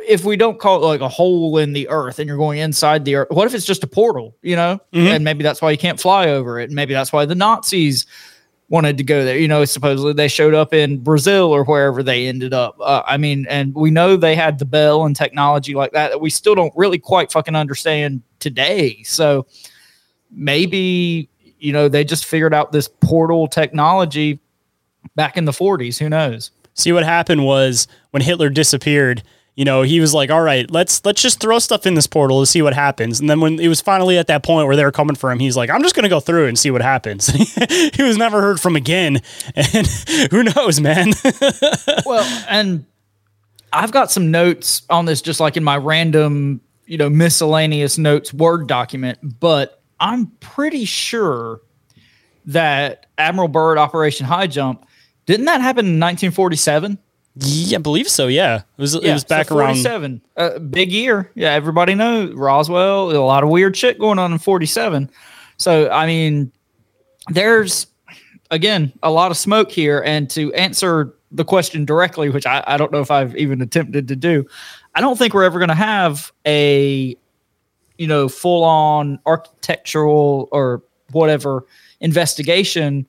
If 0.06 0.26
we 0.26 0.36
don't 0.36 0.60
call 0.60 0.84
it 0.84 0.86
like 0.86 1.00
a 1.00 1.08
hole 1.08 1.56
in 1.56 1.72
the 1.72 1.88
earth 1.88 2.18
and 2.18 2.28
you're 2.28 2.36
going 2.36 2.58
inside 2.58 3.06
the 3.06 3.14
earth, 3.14 3.28
what 3.30 3.46
if 3.46 3.54
it's 3.54 3.64
just 3.64 3.84
a 3.84 3.86
portal, 3.86 4.36
you 4.42 4.54
know? 4.54 4.78
Mm-hmm. 4.92 5.06
And 5.06 5.24
maybe 5.24 5.42
that's 5.42 5.62
why 5.62 5.70
you 5.70 5.78
can't 5.78 5.98
fly 5.98 6.28
over 6.28 6.60
it. 6.60 6.64
And 6.64 6.74
maybe 6.74 6.92
that's 6.92 7.10
why 7.10 7.24
the 7.24 7.34
Nazis 7.34 8.04
wanted 8.68 8.96
to 8.98 9.04
go 9.04 9.24
there. 9.24 9.38
You 9.38 9.48
know, 9.48 9.64
supposedly 9.64 10.12
they 10.12 10.28
showed 10.28 10.54
up 10.54 10.72
in 10.72 10.98
Brazil 10.98 11.50
or 11.50 11.64
wherever 11.64 12.02
they 12.02 12.26
ended 12.26 12.54
up. 12.54 12.76
Uh, 12.80 13.02
I 13.06 13.16
mean, 13.16 13.46
and 13.48 13.74
we 13.74 13.90
know 13.90 14.16
they 14.16 14.34
had 14.34 14.58
the 14.58 14.64
bell 14.64 15.04
and 15.04 15.14
technology 15.14 15.74
like 15.74 15.92
that 15.92 16.10
that 16.10 16.20
we 16.20 16.30
still 16.30 16.54
don't 16.54 16.72
really 16.76 16.98
quite 16.98 17.30
fucking 17.30 17.54
understand 17.54 18.22
today. 18.38 19.02
So 19.02 19.46
maybe, 20.30 21.28
you 21.58 21.72
know, 21.72 21.88
they 21.88 22.04
just 22.04 22.24
figured 22.24 22.54
out 22.54 22.72
this 22.72 22.88
portal 22.88 23.46
technology 23.46 24.40
back 25.14 25.36
in 25.36 25.44
the 25.44 25.52
40s. 25.52 25.98
Who 25.98 26.08
knows? 26.08 26.50
See 26.74 26.92
what 26.92 27.04
happened 27.04 27.44
was 27.44 27.86
when 28.10 28.22
Hitler 28.22 28.48
disappeared, 28.48 29.22
you 29.54 29.64
know, 29.64 29.82
he 29.82 30.00
was 30.00 30.14
like, 30.14 30.30
"All 30.30 30.40
right, 30.40 30.70
let's 30.70 31.04
let's 31.04 31.20
just 31.20 31.40
throw 31.40 31.58
stuff 31.58 31.86
in 31.86 31.94
this 31.94 32.06
portal 32.06 32.40
to 32.40 32.46
see 32.46 32.62
what 32.62 32.74
happens." 32.74 33.20
And 33.20 33.28
then 33.28 33.40
when 33.40 33.60
it 33.60 33.68
was 33.68 33.80
finally 33.80 34.16
at 34.16 34.26
that 34.28 34.42
point 34.42 34.66
where 34.66 34.76
they 34.76 34.84
were 34.84 34.92
coming 34.92 35.14
for 35.14 35.30
him, 35.30 35.38
he's 35.38 35.56
like, 35.56 35.68
"I'm 35.68 35.82
just 35.82 35.94
going 35.94 36.04
to 36.04 36.08
go 36.08 36.20
through 36.20 36.46
and 36.46 36.58
see 36.58 36.70
what 36.70 36.80
happens." 36.80 37.26
he 37.94 38.02
was 38.02 38.16
never 38.16 38.40
heard 38.40 38.60
from 38.60 38.76
again, 38.76 39.20
and 39.54 39.86
who 40.30 40.42
knows, 40.42 40.80
man? 40.80 41.12
well, 42.06 42.44
and 42.48 42.86
I've 43.72 43.92
got 43.92 44.10
some 44.10 44.30
notes 44.30 44.82
on 44.88 45.04
this, 45.04 45.20
just 45.20 45.40
like 45.40 45.56
in 45.56 45.64
my 45.64 45.76
random, 45.76 46.60
you 46.86 46.96
know, 46.96 47.10
miscellaneous 47.10 47.98
notes 47.98 48.32
Word 48.32 48.66
document, 48.66 49.18
but 49.40 49.82
I'm 50.00 50.26
pretty 50.40 50.84
sure 50.84 51.60
that 52.46 53.06
Admiral 53.18 53.48
Byrd 53.48 53.78
Operation 53.78 54.26
High 54.26 54.46
Jump 54.46 54.86
didn't 55.26 55.46
that 55.46 55.60
happen 55.60 55.86
in 55.86 56.00
1947? 56.00 56.98
Yeah, 57.36 57.78
I 57.78 57.80
believe 57.80 58.08
so. 58.08 58.26
Yeah, 58.26 58.56
it 58.56 58.64
was 58.76 58.94
it 58.94 59.10
was 59.10 59.22
so 59.22 59.28
back 59.28 59.50
around. 59.50 59.76
47. 59.76 60.20
Uh, 60.36 60.58
big 60.58 60.92
year. 60.92 61.30
Yeah, 61.34 61.52
everybody 61.52 61.94
knows 61.94 62.34
Roswell. 62.34 63.10
A 63.10 63.16
lot 63.18 63.42
of 63.42 63.48
weird 63.48 63.76
shit 63.76 63.98
going 63.98 64.18
on 64.18 64.32
in 64.32 64.38
47. 64.38 65.10
So, 65.56 65.90
I 65.90 66.06
mean, 66.06 66.52
there's 67.28 67.86
again 68.50 68.92
a 69.02 69.10
lot 69.10 69.30
of 69.30 69.38
smoke 69.38 69.70
here. 69.70 70.02
And 70.04 70.28
to 70.30 70.52
answer 70.52 71.14
the 71.30 71.44
question 71.44 71.86
directly, 71.86 72.28
which 72.28 72.46
I, 72.46 72.62
I 72.66 72.76
don't 72.76 72.92
know 72.92 73.00
if 73.00 73.10
I've 73.10 73.34
even 73.36 73.62
attempted 73.62 74.08
to 74.08 74.16
do, 74.16 74.46
I 74.94 75.00
don't 75.00 75.18
think 75.18 75.32
we're 75.32 75.44
ever 75.44 75.58
going 75.58 75.70
to 75.70 75.74
have 75.74 76.32
a 76.46 77.16
you 77.96 78.06
know 78.06 78.28
full 78.28 78.62
on 78.64 79.18
architectural 79.24 80.48
or 80.52 80.82
whatever 81.12 81.64
investigation 82.00 83.06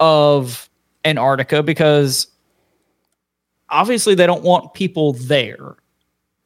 of 0.00 0.68
Antarctica 1.04 1.62
because 1.62 2.26
obviously 3.74 4.14
they 4.14 4.26
don't 4.26 4.42
want 4.42 4.72
people 4.72 5.12
there. 5.14 5.74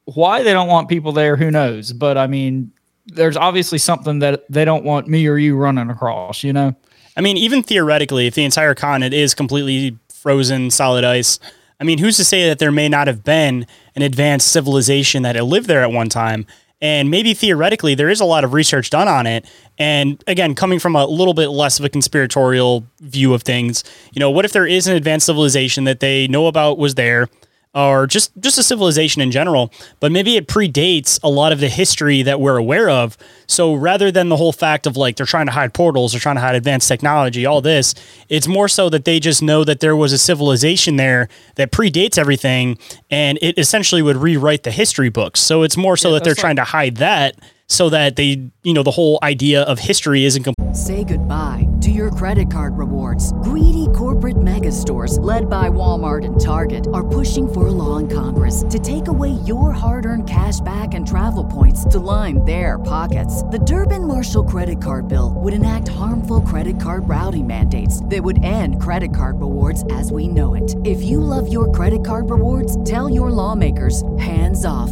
Why 0.05 0.41
they 0.43 0.51
don't 0.51 0.67
want 0.67 0.89
people 0.89 1.11
there, 1.11 1.37
who 1.37 1.51
knows? 1.51 1.93
But 1.93 2.17
I 2.17 2.27
mean, 2.27 2.71
there's 3.05 3.37
obviously 3.37 3.77
something 3.77 4.19
that 4.19 4.43
they 4.49 4.65
don't 4.65 4.83
want 4.83 5.07
me 5.07 5.27
or 5.27 5.37
you 5.37 5.55
running 5.55 5.89
across, 5.89 6.43
you 6.43 6.51
know? 6.51 6.75
I 7.15 7.21
mean, 7.21 7.37
even 7.37 7.63
theoretically, 7.63 8.27
if 8.27 8.35
the 8.35 8.43
entire 8.43 8.73
continent 8.73 9.13
is 9.13 9.33
completely 9.35 9.97
frozen 10.09 10.71
solid 10.71 11.03
ice, 11.03 11.39
I 11.79 11.83
mean, 11.83 11.99
who's 11.99 12.17
to 12.17 12.25
say 12.25 12.47
that 12.47 12.59
there 12.59 12.71
may 12.71 12.89
not 12.89 13.07
have 13.07 13.23
been 13.23 13.67
an 13.95 14.01
advanced 14.01 14.51
civilization 14.51 15.23
that 15.23 15.35
had 15.35 15.45
lived 15.45 15.67
there 15.67 15.83
at 15.83 15.91
one 15.91 16.09
time? 16.09 16.45
And 16.81 17.11
maybe 17.11 17.33
theoretically, 17.33 17.93
there 17.95 18.09
is 18.09 18.21
a 18.21 18.25
lot 18.25 18.43
of 18.43 18.53
research 18.53 18.89
done 18.89 19.07
on 19.07 19.27
it. 19.27 19.45
And 19.77 20.23
again, 20.27 20.55
coming 20.55 20.79
from 20.79 20.95
a 20.95 21.05
little 21.05 21.33
bit 21.33 21.49
less 21.49 21.77
of 21.79 21.85
a 21.85 21.89
conspiratorial 21.89 22.85
view 23.01 23.33
of 23.33 23.43
things, 23.43 23.83
you 24.13 24.19
know, 24.19 24.31
what 24.31 24.45
if 24.45 24.53
there 24.53 24.65
is 24.65 24.87
an 24.87 24.95
advanced 24.95 25.25
civilization 25.25 25.83
that 25.85 25.99
they 25.99 26.27
know 26.27 26.47
about 26.47 26.77
was 26.77 26.95
there? 26.95 27.27
Or 27.75 28.07
just 28.07 28.31
just 28.39 28.57
a 28.57 28.63
civilization 28.63 29.21
in 29.21 29.31
general, 29.31 29.71
but 29.99 30.11
maybe 30.11 30.35
it 30.35 30.47
predates 30.47 31.19
a 31.23 31.29
lot 31.29 31.51
of 31.51 31.59
the 31.59 31.69
history 31.69 32.23
that 32.23 32.41
we're 32.41 32.57
aware 32.57 32.89
of. 32.89 33.17
So 33.47 33.73
rather 33.73 34.11
than 34.11 34.29
the 34.29 34.37
whole 34.37 34.51
fact 34.51 34.87
of 34.87 34.97
like 34.97 35.17
they're 35.17 35.25
trying 35.25 35.45
to 35.45 35.51
hide 35.51 35.73
portals, 35.73 36.13
they're 36.13 36.21
trying 36.21 36.35
to 36.35 36.41
hide 36.41 36.55
advanced 36.55 36.87
technology, 36.87 37.45
all 37.45 37.61
this, 37.61 37.93
it's 38.27 38.47
more 38.47 38.67
so 38.67 38.89
that 38.89 39.05
they 39.05 39.19
just 39.19 39.43
know 39.43 39.63
that 39.63 39.81
there 39.81 39.95
was 39.95 40.13
a 40.13 40.17
civilization 40.17 40.95
there 40.95 41.29
that 41.55 41.71
predates 41.71 42.17
everything, 42.17 42.77
and 43.11 43.37
it 43.41 43.57
essentially 43.57 44.01
would 44.01 44.17
rewrite 44.17 44.63
the 44.63 44.71
history 44.71 45.09
books. 45.09 45.39
So 45.39 45.63
it's 45.63 45.77
more 45.77 45.97
so 45.97 46.13
that 46.13 46.23
they're 46.23 46.33
that's 46.33 46.41
trying 46.41 46.55
to 46.55 46.63
hide 46.63 46.97
that 46.97 47.35
so 47.69 47.89
that 47.89 48.15
they, 48.15 48.49
you 48.63 48.73
know, 48.73 48.83
the 48.83 48.91
whole 48.91 49.19
idea 49.23 49.61
of 49.61 49.79
history 49.79 50.25
isn't 50.25 50.43
complete. 50.43 50.75
Say 50.75 51.03
goodbye 51.03 51.67
to 51.81 51.91
your 51.91 52.11
credit 52.11 52.51
card 52.51 52.77
rewards. 52.77 53.33
Greedy 53.33 53.87
corporate 53.95 54.41
mega 54.41 54.71
stores, 54.71 55.17
led 55.19 55.49
by 55.49 55.69
Walmart 55.69 56.25
and 56.25 56.39
Target, 56.39 56.87
are 56.93 57.07
pushing 57.07 57.51
for 57.51 57.67
a 57.67 57.71
law 57.71 57.97
in 57.97 58.07
Congress 58.07 58.63
to 58.69 58.79
take 58.79 59.07
away 59.07 59.31
your 59.45 59.71
hard 59.71 60.05
earned 60.05 60.29
cash 60.29 60.59
back 60.59 60.93
and 60.93 61.07
travel 61.07 61.43
points 61.43 61.85
to 61.85 61.99
line 61.99 62.43
their 62.45 62.77
pockets. 62.77 63.43
The 63.43 63.59
Durbin 63.59 64.05
Marshall 64.05 64.43
credit 64.43 64.81
card 64.81 65.07
bill 65.07 65.33
would 65.37 65.53
enact 65.53 65.87
harmful 65.87 66.41
credit 66.41 66.79
card 66.79 67.07
routing 67.07 67.47
mandates 67.47 68.03
that 68.05 68.23
would 68.23 68.43
end 68.43 68.81
credit 68.81 69.15
card 69.15 69.39
rewards 69.39 69.85
as 69.91 70.11
we 70.11 70.27
know 70.27 70.55
it. 70.55 70.75
If 70.85 71.01
you 71.01 71.21
love 71.21 71.51
your 71.51 71.71
credit 71.71 72.05
card 72.05 72.29
rewards, 72.29 72.83
tell 72.83 73.09
your 73.09 73.31
lawmakers 73.31 74.03
hands 74.17 74.65
off 74.65 74.91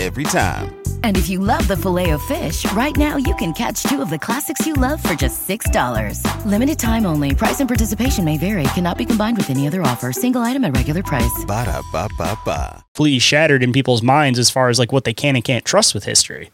Every 0.00 0.24
time. 0.24 0.74
And 1.04 1.16
if 1.16 1.28
you 1.28 1.38
love 1.38 1.68
the 1.68 1.76
Filet-O-Fish, 1.76 2.72
right 2.72 2.96
now 2.96 3.16
you 3.16 3.34
can 3.36 3.52
catch 3.52 3.82
two 3.84 4.02
of 4.02 4.10
the 4.10 4.18
classics 4.18 4.66
you 4.66 4.72
love 4.72 5.02
for 5.02 5.14
just 5.14 5.46
$6. 5.46 6.46
Limited 6.46 6.78
time 6.78 7.06
only. 7.06 7.34
Price 7.34 7.60
and 7.60 7.68
participation 7.68 8.24
may 8.24 8.38
vary. 8.38 8.64
Cannot 8.74 8.98
be 8.98 9.04
combined 9.04 9.36
with 9.36 9.50
any 9.50 9.66
other 9.66 9.82
offer. 9.82 10.12
Single 10.12 10.40
item 10.42 10.64
at 10.64 10.74
regular 10.74 11.02
price. 11.02 11.44
Ba-da-ba-ba-ba. 11.46 12.84
completely 12.94 13.18
shattered 13.18 13.62
in 13.62 13.72
people's 13.72 14.02
minds 14.02 14.38
as 14.38 14.50
far 14.50 14.68
as 14.68 14.78
like 14.78 14.92
what 14.92 15.04
they 15.04 15.14
can 15.14 15.36
and 15.36 15.44
can't 15.44 15.64
trust 15.64 15.94
with 15.94 16.04
history. 16.04 16.50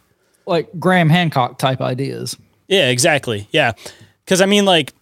Like 0.47 0.69
Graham 0.79 1.09
Hancock 1.09 1.59
type 1.59 1.81
ideas. 1.81 2.37
Yeah, 2.67 2.89
exactly. 2.89 3.49
Yeah, 3.53 3.73
because 4.25 4.41
I 4.41 4.47
mean, 4.47 4.65
like 4.65 4.93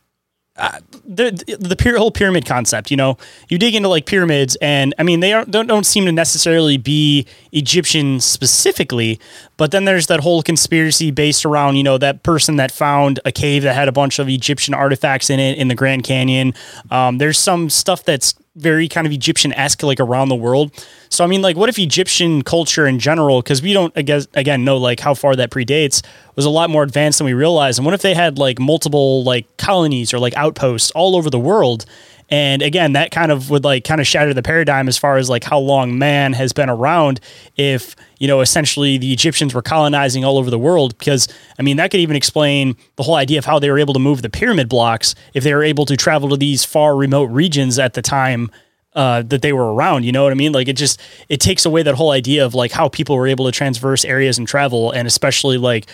uh, 0.59 0.81
the 1.05 1.31
the 1.59 1.95
whole 1.97 2.11
pyramid 2.11 2.45
concept. 2.45 2.91
You 2.91 2.97
know, 2.97 3.17
you 3.49 3.59
dig 3.59 3.75
into 3.75 3.89
like 3.89 4.07
pyramids, 4.07 4.57
and 4.61 4.95
I 4.99 5.03
mean, 5.03 5.21
they 5.21 5.31
don't 5.31 5.67
don't 5.67 5.87
seem 5.87 6.05
to 6.07 6.13
necessarily 6.13 6.77
be 6.77 7.27
Egyptian 7.53 8.21
specifically, 8.21 9.21
but 9.57 9.71
then 9.71 9.85
there's 9.85 10.09
that 10.09 10.21
whole 10.21 10.43
conspiracy 10.43 11.11
based 11.11 11.45
around 11.47 11.77
you 11.77 11.83
know 11.83 11.99
that 11.99 12.23
person 12.23 12.57
that 12.57 12.73
found 12.73 13.21
a 13.25 13.33
cave 13.33 13.63
that 13.63 13.75
had 13.75 13.89
a 13.89 13.93
bunch 13.93 14.19
of 14.19 14.29
Egyptian 14.29 14.75
artifacts 14.75 15.31
in 15.31 15.41
it 15.41 15.59
in 15.59 15.69
the 15.69 15.75
Grand 15.75 16.05
Canyon. 16.05 16.55
Um, 16.91 17.19
there's 17.19 17.39
some 17.39 17.71
stuff 17.71 18.05
that's 18.05 18.35
very 18.59 18.89
kind 18.89 19.07
of 19.07 19.13
Egyptian 19.13 19.53
esque, 19.55 19.83
like 19.83 20.01
around 20.01 20.29
the 20.29 20.35
world. 20.35 20.73
So, 21.09 21.25
I 21.25 21.27
mean, 21.27 21.43
like, 21.43 21.57
what 21.57 21.69
if 21.69 21.79
Egyptian 21.79 22.43
culture 22.43 22.87
in 22.87 22.99
general, 22.99 23.41
because 23.41 23.63
we 23.63 23.73
don't, 23.73 23.93
again, 23.97 24.65
know 24.65 24.77
like 24.77 25.01
how 25.01 25.15
far 25.15 25.37
that 25.37 25.51
predates, 25.51 26.03
was 26.37 26.45
a 26.45 26.51
lot 26.51 26.71
more 26.71 26.83
advanced 26.83 27.19
than 27.19 27.27
we 27.27 27.33
realized. 27.33 27.79
And 27.79 27.87
what 27.87 27.95
if 27.95 28.03
they 28.03 28.15
had 28.15 28.39
like 28.39 28.59
multiple 28.59 29.25
like 29.25 29.47
colonies 29.57 30.13
or 30.13 30.19
like 30.19 30.37
outposts 30.37 30.91
all 30.93 31.17
over 31.17 31.31
the 31.31 31.39
world? 31.39 31.87
And 32.31 32.61
again, 32.61 32.93
that 32.93 33.11
kind 33.11 33.33
of 33.33 33.49
would 33.49 33.65
like 33.65 33.85
kind 33.85 34.01
of 34.01 34.07
shatter 34.07 34.35
the 34.35 34.43
paradigm 34.43 34.87
as 34.87 34.99
far 34.99 35.17
as 35.17 35.31
like 35.31 35.45
how 35.45 35.59
long 35.59 35.99
man 35.99 36.35
has 36.35 36.53
been 36.53 36.69
around. 36.69 37.21
If, 37.57 37.97
you 38.19 38.29
know, 38.29 38.41
essentially 38.41 38.99
the 38.99 39.13
Egyptians 39.13 39.55
were 39.55 39.63
colonizing 39.63 40.25
all 40.25 40.37
over 40.37 40.51
the 40.51 40.59
world, 40.59 40.97
because 40.99 41.27
I 41.59 41.63
mean, 41.63 41.79
that 41.79 41.91
could 41.91 42.01
even 42.01 42.17
explain 42.17 42.77
the 42.97 43.03
whole 43.03 43.15
idea 43.15 43.39
of 43.39 43.47
how 43.47 43.59
they 43.59 43.71
were 43.71 43.79
able 43.79 43.95
to 43.95 44.01
move 44.01 44.21
the 44.21 44.29
pyramid 44.29 44.69
blocks 44.69 45.15
if 45.33 45.43
they 45.43 45.55
were 45.55 45.63
able 45.63 45.87
to 45.87 45.97
travel 45.97 46.29
to 46.29 46.37
these 46.37 46.65
far 46.65 46.97
remote 46.97 47.31
regions 47.31 47.79
at 47.79 47.95
the 47.95 48.03
time. 48.03 48.51
Uh, 48.95 49.23
that 49.23 49.43
they 49.43 49.53
were 49.53 49.75
around, 49.75 50.05
you 50.05 50.11
know 50.11 50.25
what 50.25 50.33
I 50.33 50.35
mean? 50.35 50.51
Like 50.51 50.67
it 50.67 50.73
just 50.73 50.99
it 51.29 51.41
takes 51.41 51.65
away 51.65 51.85
that 51.85 51.95
whole 51.95 52.11
idea 52.11 52.45
of 52.45 52.55
like 52.55 52.73
how 52.73 52.89
people 52.89 53.15
were 53.17 53.29
able 53.29 53.45
to 53.45 53.53
transverse 53.53 54.05
areas 54.05 54.39
and 54.39 54.49
travel, 54.49 54.91
and 54.91 55.07
especially 55.07 55.57
like 55.57 55.87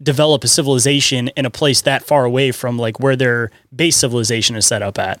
develop 0.00 0.44
a 0.44 0.48
civilization 0.48 1.28
in 1.28 1.44
a 1.44 1.50
place 1.50 1.80
that 1.80 2.04
far 2.04 2.24
away 2.24 2.52
from 2.52 2.78
like 2.78 3.00
where 3.00 3.16
their 3.16 3.50
base 3.74 3.96
civilization 3.96 4.54
is 4.54 4.64
set 4.66 4.80
up 4.80 4.98
at. 4.98 5.20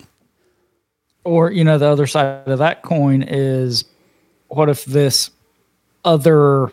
Or, 1.24 1.50
you 1.50 1.64
know, 1.64 1.78
the 1.78 1.86
other 1.86 2.06
side 2.06 2.48
of 2.48 2.58
that 2.58 2.82
coin 2.82 3.22
is 3.22 3.84
what 4.48 4.68
if 4.68 4.84
this 4.84 5.30
other 6.04 6.72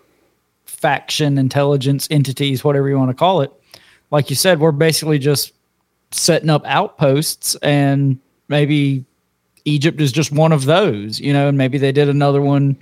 faction, 0.65 1.37
intelligence, 1.37 2.07
entities, 2.09 2.63
whatever 2.63 2.89
you 2.89 2.97
want 2.97 3.11
to 3.11 3.15
call 3.15 3.41
it, 3.41 3.51
like 4.11 4.29
you 4.29 4.35
said, 4.35 4.59
we're 4.59 4.71
basically 4.71 5.19
just 5.19 5.53
setting 6.11 6.49
up 6.49 6.65
outposts 6.65 7.55
and 7.61 8.19
maybe 8.47 9.05
Egypt 9.65 10.01
is 10.01 10.11
just 10.11 10.31
one 10.31 10.51
of 10.51 10.65
those, 10.65 11.19
you 11.19 11.31
know, 11.31 11.47
and 11.47 11.57
maybe 11.57 11.77
they 11.77 11.91
did 11.91 12.09
another 12.09 12.41
one 12.41 12.77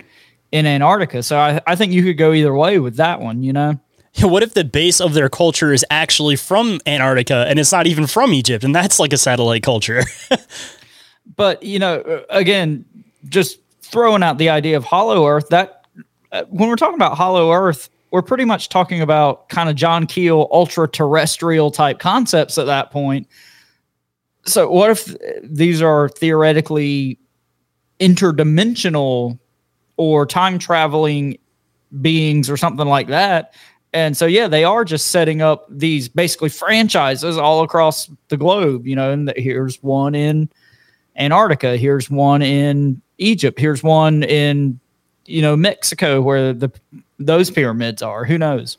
in 0.52 0.66
Antarctica. 0.66 1.22
So 1.22 1.38
I, 1.38 1.60
I 1.66 1.76
think 1.76 1.92
you 1.92 2.02
could 2.02 2.16
go 2.16 2.32
either 2.32 2.54
way 2.54 2.78
with 2.78 2.96
that 2.96 3.20
one, 3.20 3.42
you 3.42 3.52
know? 3.52 3.78
What 4.20 4.42
if 4.42 4.54
the 4.54 4.64
base 4.64 5.00
of 5.00 5.14
their 5.14 5.28
culture 5.28 5.72
is 5.72 5.84
actually 5.90 6.34
from 6.36 6.80
Antarctica 6.86 7.44
and 7.46 7.58
it's 7.58 7.70
not 7.70 7.86
even 7.86 8.06
from 8.06 8.32
Egypt 8.32 8.64
and 8.64 8.74
that's 8.74 8.98
like 8.98 9.12
a 9.12 9.18
satellite 9.18 9.62
culture? 9.62 10.02
but 11.36 11.62
you 11.62 11.78
know, 11.78 12.24
again, 12.30 12.84
just 13.28 13.60
throwing 13.82 14.22
out 14.22 14.38
the 14.38 14.48
idea 14.48 14.76
of 14.76 14.84
hollow 14.84 15.26
Earth. 15.26 15.48
That 15.48 15.86
uh, 16.32 16.44
when 16.48 16.68
we're 16.68 16.76
talking 16.76 16.94
about 16.94 17.16
hollow 17.16 17.52
Earth, 17.52 17.90
we're 18.10 18.22
pretty 18.22 18.44
much 18.44 18.68
talking 18.68 19.00
about 19.00 19.48
kind 19.48 19.68
of 19.68 19.76
John 19.76 20.06
Keel 20.06 20.48
ultra 20.50 20.88
terrestrial 20.88 21.70
type 21.70 21.98
concepts 21.98 22.58
at 22.58 22.66
that 22.66 22.90
point. 22.90 23.26
So, 24.44 24.70
what 24.70 24.90
if 24.90 25.14
these 25.42 25.82
are 25.82 26.08
theoretically 26.08 27.18
interdimensional 28.00 29.38
or 29.96 30.24
time 30.24 30.58
traveling 30.58 31.38
beings 32.00 32.48
or 32.48 32.56
something 32.56 32.86
like 32.86 33.08
that? 33.08 33.54
And 33.92 34.16
so, 34.16 34.26
yeah, 34.26 34.48
they 34.48 34.64
are 34.64 34.84
just 34.84 35.08
setting 35.08 35.40
up 35.40 35.66
these 35.70 36.08
basically 36.08 36.50
franchises 36.50 37.38
all 37.38 37.62
across 37.62 38.10
the 38.28 38.36
globe, 38.36 38.86
you 38.86 38.94
know, 38.94 39.10
and 39.10 39.32
here's 39.36 39.82
one 39.82 40.14
in 40.14 40.50
Antarctica. 41.18 41.76
Here's 41.76 42.08
one 42.08 42.42
in 42.42 43.02
Egypt. 43.18 43.58
Here's 43.58 43.82
one 43.82 44.22
in 44.22 44.80
you 45.26 45.42
know 45.42 45.56
Mexico 45.56 46.20
where 46.22 46.52
the 46.52 46.72
those 47.18 47.50
pyramids 47.50 48.02
are. 48.02 48.24
Who 48.24 48.38
knows? 48.38 48.78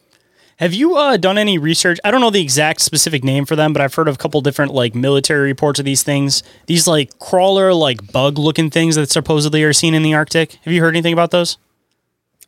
Have 0.57 0.73
you 0.73 0.97
uh, 0.97 1.15
done 1.15 1.37
any 1.37 1.57
research? 1.57 1.99
I 2.03 2.11
don't 2.11 2.19
know 2.19 2.31
the 2.31 2.41
exact 2.41 2.81
specific 2.81 3.23
name 3.23 3.45
for 3.45 3.55
them, 3.55 3.71
but 3.71 3.81
I've 3.81 3.93
heard 3.93 4.09
of 4.09 4.15
a 4.15 4.17
couple 4.17 4.41
different 4.41 4.73
like 4.73 4.93
military 4.93 5.47
reports 5.47 5.79
of 5.79 5.85
these 5.85 6.03
things. 6.03 6.43
These 6.65 6.85
like 6.85 7.17
crawler, 7.17 7.73
like 7.73 8.11
bug 8.11 8.37
looking 8.37 8.69
things 8.69 8.95
that 8.95 9.09
supposedly 9.09 9.63
are 9.63 9.71
seen 9.71 9.93
in 9.93 10.03
the 10.03 10.13
Arctic. 10.13 10.55
Have 10.63 10.73
you 10.73 10.81
heard 10.81 10.95
anything 10.95 11.13
about 11.13 11.31
those? 11.31 11.57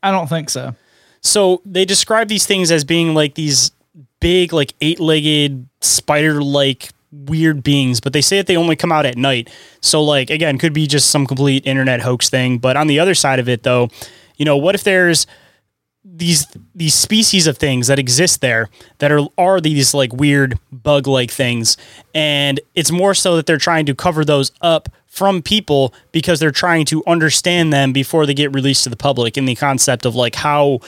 I 0.03 0.11
don't 0.11 0.27
think 0.27 0.49
so. 0.49 0.75
So 1.21 1.61
they 1.63 1.85
describe 1.85 2.27
these 2.27 2.45
things 2.45 2.69
as 2.69 2.83
being 2.83 3.13
like 3.13 3.35
these 3.35 3.71
big, 4.19 4.51
like 4.51 4.73
eight 4.81 4.99
legged 4.99 5.69
spider 5.79 6.41
like 6.41 6.89
weird 7.11 7.63
beings, 7.63 7.99
but 7.99 8.13
they 8.13 8.21
say 8.21 8.37
that 8.37 8.47
they 8.47 8.57
only 8.57 8.75
come 8.75 8.91
out 8.91 9.05
at 9.05 9.17
night. 9.17 9.49
So, 9.81 10.03
like, 10.03 10.29
again, 10.29 10.57
could 10.57 10.73
be 10.73 10.87
just 10.87 11.09
some 11.09 11.25
complete 11.27 11.65
internet 11.65 12.01
hoax 12.01 12.29
thing. 12.29 12.57
But 12.57 12.77
on 12.77 12.87
the 12.87 12.99
other 12.99 13.15
side 13.15 13.39
of 13.39 13.49
it, 13.49 13.63
though, 13.63 13.89
you 14.37 14.45
know, 14.45 14.57
what 14.57 14.75
if 14.75 14.83
there's 14.83 15.27
these 16.03 16.47
these 16.73 16.95
species 16.95 17.45
of 17.45 17.57
things 17.57 17.87
that 17.87 17.99
exist 17.99 18.41
there 18.41 18.69
that 18.97 19.11
are 19.11 19.27
are 19.37 19.61
these 19.61 19.93
like 19.93 20.11
weird 20.11 20.57
bug 20.71 21.05
like 21.05 21.29
things 21.29 21.77
and 22.15 22.59
it's 22.73 22.91
more 22.91 23.13
so 23.13 23.35
that 23.35 23.45
they're 23.45 23.59
trying 23.59 23.85
to 23.85 23.93
cover 23.93 24.25
those 24.25 24.51
up 24.61 24.89
from 25.05 25.43
people 25.43 25.93
because 26.11 26.39
they're 26.39 26.49
trying 26.49 26.85
to 26.85 27.03
understand 27.05 27.71
them 27.71 27.93
before 27.93 28.25
they 28.25 28.33
get 28.33 28.53
released 28.53 28.83
to 28.83 28.89
the 28.89 28.95
public 28.95 29.37
in 29.37 29.45
the 29.45 29.53
concept 29.53 30.03
of 30.03 30.15
like 30.15 30.33
how 30.33 30.79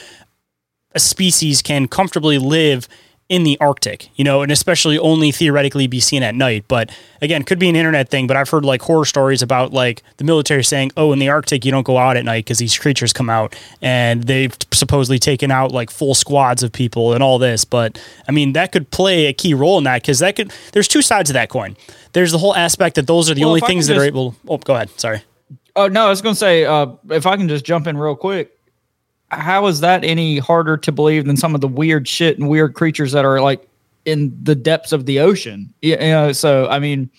a 0.95 0.99
species 0.99 1.61
can 1.61 1.87
comfortably 1.87 2.39
live 2.39 2.87
in 3.33 3.41
the 3.41 3.57
Arctic, 3.59 4.09
you 4.15 4.23
know, 4.23 4.43
and 4.43 4.51
especially 4.51 4.99
only 4.99 5.31
theoretically 5.31 5.87
be 5.87 5.99
seen 5.99 6.21
at 6.21 6.35
night. 6.35 6.65
But 6.67 6.95
again, 7.19 7.41
could 7.41 7.57
be 7.57 7.67
an 7.67 7.75
internet 7.75 8.09
thing, 8.09 8.27
but 8.27 8.37
I've 8.37 8.47
heard 8.47 8.63
like 8.63 8.83
horror 8.83 9.05
stories 9.05 9.41
about 9.41 9.73
like 9.73 10.03
the 10.17 10.23
military 10.23 10.63
saying, 10.63 10.91
oh, 10.97 11.11
in 11.13 11.17
the 11.17 11.29
Arctic, 11.29 11.65
you 11.65 11.71
don't 11.71 11.81
go 11.81 11.97
out 11.97 12.15
at 12.15 12.25
night 12.25 12.45
because 12.45 12.59
these 12.59 12.77
creatures 12.77 13.11
come 13.11 13.31
out 13.31 13.59
and 13.81 14.25
they've 14.25 14.55
supposedly 14.71 15.17
taken 15.17 15.49
out 15.49 15.71
like 15.71 15.89
full 15.89 16.13
squads 16.13 16.61
of 16.61 16.71
people 16.71 17.13
and 17.13 17.23
all 17.23 17.39
this. 17.39 17.65
But 17.65 17.99
I 18.29 18.31
mean, 18.31 18.53
that 18.53 18.71
could 18.71 18.91
play 18.91 19.25
a 19.25 19.33
key 19.33 19.55
role 19.55 19.79
in 19.79 19.83
that 19.85 20.03
because 20.03 20.19
that 20.19 20.35
could, 20.35 20.53
there's 20.73 20.87
two 20.87 21.01
sides 21.01 21.31
of 21.31 21.33
that 21.33 21.49
coin. 21.49 21.75
There's 22.11 22.31
the 22.31 22.37
whole 22.37 22.55
aspect 22.55 22.97
that 22.97 23.07
those 23.07 23.31
are 23.31 23.33
the 23.33 23.41
well, 23.41 23.49
only 23.49 23.61
things 23.61 23.87
that 23.87 23.95
just, 23.95 24.03
are 24.03 24.07
able, 24.07 24.35
oh, 24.47 24.59
go 24.59 24.75
ahead. 24.75 24.91
Sorry. 24.99 25.23
Oh, 25.75 25.87
no, 25.87 26.05
I 26.05 26.09
was 26.09 26.21
going 26.21 26.35
to 26.35 26.39
say, 26.39 26.65
uh, 26.65 26.85
if 27.09 27.25
I 27.25 27.35
can 27.35 27.49
just 27.49 27.65
jump 27.65 27.87
in 27.87 27.97
real 27.97 28.15
quick 28.15 28.55
how 29.39 29.67
is 29.67 29.81
that 29.81 30.03
any 30.03 30.37
harder 30.37 30.77
to 30.77 30.91
believe 30.91 31.25
than 31.25 31.37
some 31.37 31.55
of 31.55 31.61
the 31.61 31.67
weird 31.67 32.07
shit 32.07 32.37
and 32.37 32.49
weird 32.49 32.73
creatures 32.73 33.11
that 33.11 33.25
are 33.25 33.41
like 33.41 33.67
in 34.05 34.37
the 34.43 34.55
depths 34.55 34.91
of 34.91 35.05
the 35.05 35.19
ocean? 35.19 35.73
You 35.81 35.97
know, 35.97 36.31
so 36.31 36.67
I 36.67 36.79
mean, 36.79 37.09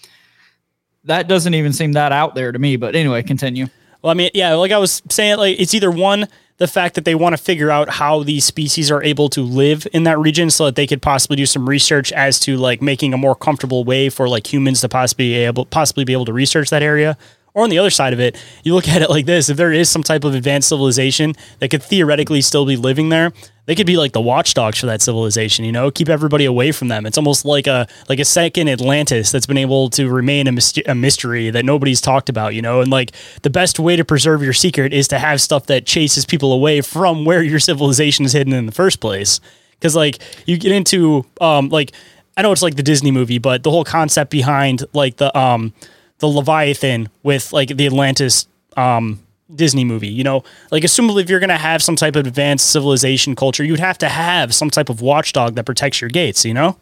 that 1.05 1.29
doesn't 1.29 1.55
even 1.55 1.73
seem 1.73 1.93
that 1.93 2.13
out 2.13 2.35
there 2.35 2.53
to 2.53 2.59
me. 2.59 2.77
But 2.77 2.95
anyway, 2.97 3.23
continue. 3.23 3.67
Well, 4.03 4.11
I 4.11 4.15
mean, 4.15 4.31
yeah, 4.35 4.55
like 4.55 4.73
I 4.73 4.79
was 4.79 5.03
saying, 5.09 5.39
like 5.39 5.59
it's 5.59 5.75
either 5.75 5.91
one 5.91 6.29
the 6.59 6.67
fact 6.69 6.95
that 6.95 7.05
they 7.05 7.15
want 7.15 7.37
to 7.37 7.43
figure 7.43 7.71
out 7.71 7.89
how 7.89 8.23
these 8.23 8.45
species 8.45 8.91
are 8.91 9.03
able 9.03 9.29
to 9.29 9.43
live 9.43 9.87
in 9.93 10.05
that 10.05 10.19
region 10.19 10.51
so 10.51 10.67
that 10.67 10.77
they 10.77 10.87
could 10.87 11.03
possibly 11.03 11.37
do 11.37 11.47
some 11.47 11.69
research 11.69 12.13
as 12.13 12.39
to 12.39 12.57
like 12.57 12.81
making 12.81 13.13
a 13.13 13.17
more 13.17 13.35
comfortable 13.35 13.83
way 13.85 14.09
for 14.09 14.29
like 14.29 14.53
humans 14.53 14.81
to 14.81 14.89
possibly 14.89 15.35
able 15.35 15.67
possibly 15.67 16.05
be 16.05 16.13
able 16.13 16.25
to 16.25 16.33
research 16.33 16.71
that 16.71 16.83
area 16.83 17.19
or 17.55 17.63
on 17.63 17.71
the 17.71 17.79
other 17.79 17.91
side 17.91 18.13
of 18.13 18.21
it, 18.21 18.37
you 18.65 18.75
look 18.75 18.89
at 18.89 19.01
it 19.01 19.09
like 19.09 19.27
this: 19.27 19.49
if 19.49 19.57
there 19.57 19.73
is 19.73 19.89
some 19.89 20.03
type 20.03 20.25
of 20.25 20.35
advanced 20.35 20.69
civilization 20.69 21.35
that 21.61 21.69
could 21.69 21.83
theoretically 21.83 22.41
still 22.41 22.67
be 22.67 22.77
living 22.77 23.09
there, 23.09 23.33
they 23.67 23.75
could 23.75 23.87
be 23.87 23.97
like 23.97 24.13
the 24.13 24.21
watchdogs 24.21 24.79
for 24.79 24.87
that 24.87 25.01
civilization. 25.01 25.65
You 25.65 25.73
know, 25.73 25.91
keep 25.91 26.09
everybody 26.09 26.45
away 26.45 26.73
from 26.73 26.89
them. 26.89 27.07
It's 27.07 27.17
almost 27.17 27.45
like 27.45 27.67
a 27.67 27.87
like 28.09 28.19
a 28.19 28.25
second 28.25 28.69
Atlantis 28.69 29.31
that's 29.31 29.47
been 29.47 29.57
able 29.57 29.89
to 29.91 30.09
remain 30.09 30.47
a, 30.49 30.53
myst- 30.53 30.83
a 30.87 30.95
mystery 30.95 31.51
that 31.51 31.65
nobody's 31.65 32.01
talked 32.01 32.29
about. 32.29 32.55
You 32.55 32.63
know, 32.63 32.81
and 32.81 32.91
like 32.91 33.13
the 33.43 33.51
best 33.51 33.79
way 33.79 33.97
to 33.97 34.05
preserve 34.05 34.43
your 34.43 34.53
secret 34.53 34.93
is 34.93 35.09
to 35.09 35.19
have 35.19 35.41
stuff 35.41 35.67
that 35.67 35.87
chases 35.87 36.25
people 36.25 36.53
away 36.53 36.81
from 36.81 37.25
where 37.25 37.43
your 37.43 37.61
civilization 37.61 38.25
is 38.25 38.33
hidden 38.33 38.53
in 38.53 38.67
the 38.67 38.73
first 38.73 39.01
place. 39.01 39.41
Because 39.79 39.95
like 39.95 40.19
you 40.47 40.59
get 40.59 40.73
into 40.73 41.25
um 41.41 41.69
like 41.69 41.93
I 42.37 42.43
know 42.43 42.51
it's 42.51 42.63
like 42.63 42.75
the 42.75 42.83
Disney 42.83 43.13
movie, 43.13 43.39
but 43.39 43.63
the 43.63 43.71
whole 43.71 43.85
concept 43.85 44.31
behind 44.31 44.85
like 44.93 45.17
the 45.17 45.37
um 45.39 45.73
the 46.19 46.29
Leviathan 46.29 47.09
with 47.23 47.53
like 47.53 47.77
the 47.77 47.87
Atlantis 47.87 48.47
um, 48.77 49.21
Disney 49.55 49.85
movie. 49.85 50.09
You 50.09 50.25
know, 50.25 50.45
like 50.71 50.83
assumably 50.83 51.23
if 51.23 51.31
you're 51.31 51.41
going 51.41 51.49
to 51.49 51.57
have 51.57 51.83
some 51.83 51.97
type 51.97 52.17
of 52.17 52.27
advanced 52.27 52.71
civilization 52.71 53.35
culture, 53.35 53.65
you'd 53.65 53.81
have 53.81 53.99
to 53.99 54.09
have 54.09 54.55
some 54.55 54.71
type 54.71 54.89
of 54.89 55.01
watchdog 55.01 55.55
that 55.55 55.65
protects 55.65 56.01
your 56.01 56.11
gates. 56.11 56.45
You 56.45 56.55
know. 56.55 56.79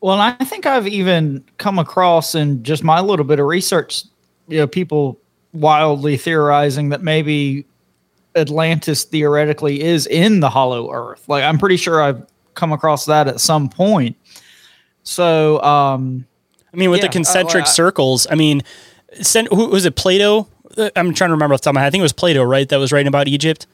Well, 0.00 0.20
I 0.20 0.32
think 0.32 0.66
I've 0.66 0.86
even 0.86 1.44
come 1.58 1.78
across 1.78 2.34
in 2.34 2.62
just 2.62 2.84
my 2.84 3.00
little 3.00 3.24
bit 3.24 3.40
of 3.40 3.46
research, 3.46 4.04
you 4.46 4.58
know, 4.58 4.66
people 4.66 5.18
wildly 5.52 6.16
theorizing 6.16 6.90
that 6.90 7.02
maybe 7.02 7.64
Atlantis 8.36 9.04
theoretically 9.04 9.80
is 9.80 10.06
in 10.06 10.40
the 10.40 10.50
Hollow 10.50 10.92
Earth. 10.92 11.26
Like 11.28 11.42
I'm 11.42 11.58
pretty 11.58 11.78
sure 11.78 12.02
I've 12.02 12.26
come 12.54 12.72
across 12.72 13.06
that 13.06 13.26
at 13.26 13.40
some 13.40 13.68
point. 13.68 14.16
So, 15.02 15.62
um, 15.62 16.26
I 16.76 16.78
mean, 16.78 16.90
with 16.90 17.00
yeah, 17.00 17.06
the 17.06 17.12
concentric 17.12 17.62
uh, 17.62 17.66
well, 17.66 17.72
circles, 17.72 18.26
I 18.30 18.34
mean, 18.34 18.62
who 19.50 19.68
was 19.68 19.86
it? 19.86 19.96
Plato. 19.96 20.46
Uh, 20.76 20.90
I'm 20.94 21.14
trying 21.14 21.28
to 21.28 21.32
remember 21.32 21.54
off 21.54 21.62
the 21.62 21.64
top 21.64 21.70
of 21.70 21.76
my 21.76 21.80
head. 21.80 21.86
I 21.86 21.90
think 21.90 22.00
it 22.00 22.02
was 22.02 22.12
Plato, 22.12 22.42
right? 22.42 22.68
That 22.68 22.76
was 22.76 22.92
writing 22.92 23.08
about 23.08 23.28
Egypt, 23.28 23.66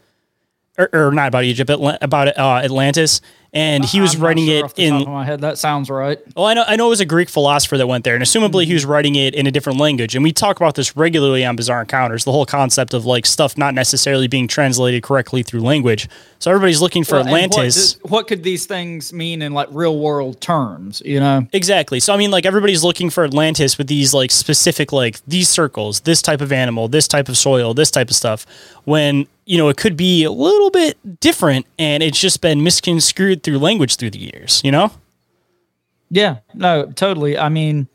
or, 0.79 0.89
or 0.93 1.11
not 1.11 1.27
about 1.27 1.43
Egypt, 1.43 1.67
but 1.67 2.01
about 2.01 2.29
uh, 2.39 2.61
Atlantis. 2.63 3.21
And 3.53 3.85
he 3.85 4.01
was 4.01 4.15
I'm 4.15 4.23
writing 4.23 4.47
sure 4.47 4.57
it 4.57 4.65
off 4.65 4.75
the 4.75 4.89
top 4.89 5.01
in 5.01 5.07
of 5.07 5.13
my 5.13 5.25
head. 5.25 5.41
That 5.41 5.59
sounds 5.59 5.91
right. 5.91 6.19
well, 6.35 6.47
I 6.47 6.55
know 6.55 6.65
I 6.67 6.77
know 6.77 6.87
it 6.87 6.91
was 6.91 7.01
a 7.01 7.07
Greek 7.07 7.29
philosopher 7.29 7.77
that 7.77 7.87
went 7.87 8.05
there, 8.05 8.15
and 8.15 8.25
assumably 8.25 8.65
he 8.65 8.73
was 8.73 8.83
mm-hmm. 8.83 8.93
writing 8.93 9.15
it 9.15 9.35
in 9.35 9.47
a 9.47 9.51
different 9.51 9.79
language. 9.79 10.15
And 10.15 10.25
we 10.25 10.33
talk 10.33 10.57
about 10.57 10.75
this 10.75 10.97
regularly 10.97 11.45
on 11.45 11.57
Bizarre 11.57 11.83
Encounters, 11.83 12.25
the 12.25 12.33
whole 12.33 12.47
concept 12.47 12.95
of 12.95 13.05
like 13.05 13.27
stuff 13.27 13.59
not 13.59 13.75
necessarily 13.75 14.27
being 14.27 14.49
translated 14.49 15.03
correctly 15.03 15.43
through 15.43 15.61
language. 15.61 16.09
So 16.39 16.51
everybody's 16.51 16.81
looking 16.81 17.05
for 17.05 17.17
Well, 17.17 17.23
and 17.23 17.31
what 17.31 17.45
Atlantis. 17.45 17.99
What, 18.03 18.27
could 18.27 18.43
these 18.43 18.67
things 18.67 19.13
mean 19.13 19.43
in 19.43 19.53
like 19.53 19.69
real 19.71 19.99
world 19.99 20.41
terms? 20.41 21.03
You 21.05 21.21
know, 21.21 21.47
Exactly. 21.53 22.01
So 22.01 22.15
I 22.15 22.17
mean, 22.17 22.31
like 22.31 22.47
everybody's 22.47 22.83
looking 22.83 23.11
for 23.11 23.25
Atlantis 23.25 23.77
with 23.77 23.87
these 23.87 24.15
like 24.15 24.31
specific 24.31 24.93
like 24.93 25.25
these 25.27 25.49
circles, 25.49 26.01
this 26.01 26.23
type 26.23 26.41
of 26.41 26.53
animal, 26.53 26.89
this 26.89 27.07
type 27.07 27.29
of 27.29 27.37
soil, 27.37 27.75
this 27.75 27.91
type 27.91 28.09
of 28.09 28.17
stuff. 28.17 28.47
When 28.85 29.29
you 29.45 29.59
know 29.59 29.69
it 29.69 29.77
could 29.77 29.97
be 29.97 30.25
a 30.25 30.33
little 30.33 30.71
bit 30.71 31.21
different, 31.21 31.67
and 31.79 32.03
it's 32.03 32.19
just 32.19 32.41
been 32.41 32.63
misconstrued 32.63 33.42
through 33.43 33.59
language 33.59 33.97
through 33.97 34.11
the 34.11 34.19
years. 34.19 34.61
You 34.65 34.71
know. 34.73 34.93
Yeah, 36.11 36.39
no, 36.53 36.93
totally. 36.93 37.39
I 37.39 37.49
mean, 37.49 37.89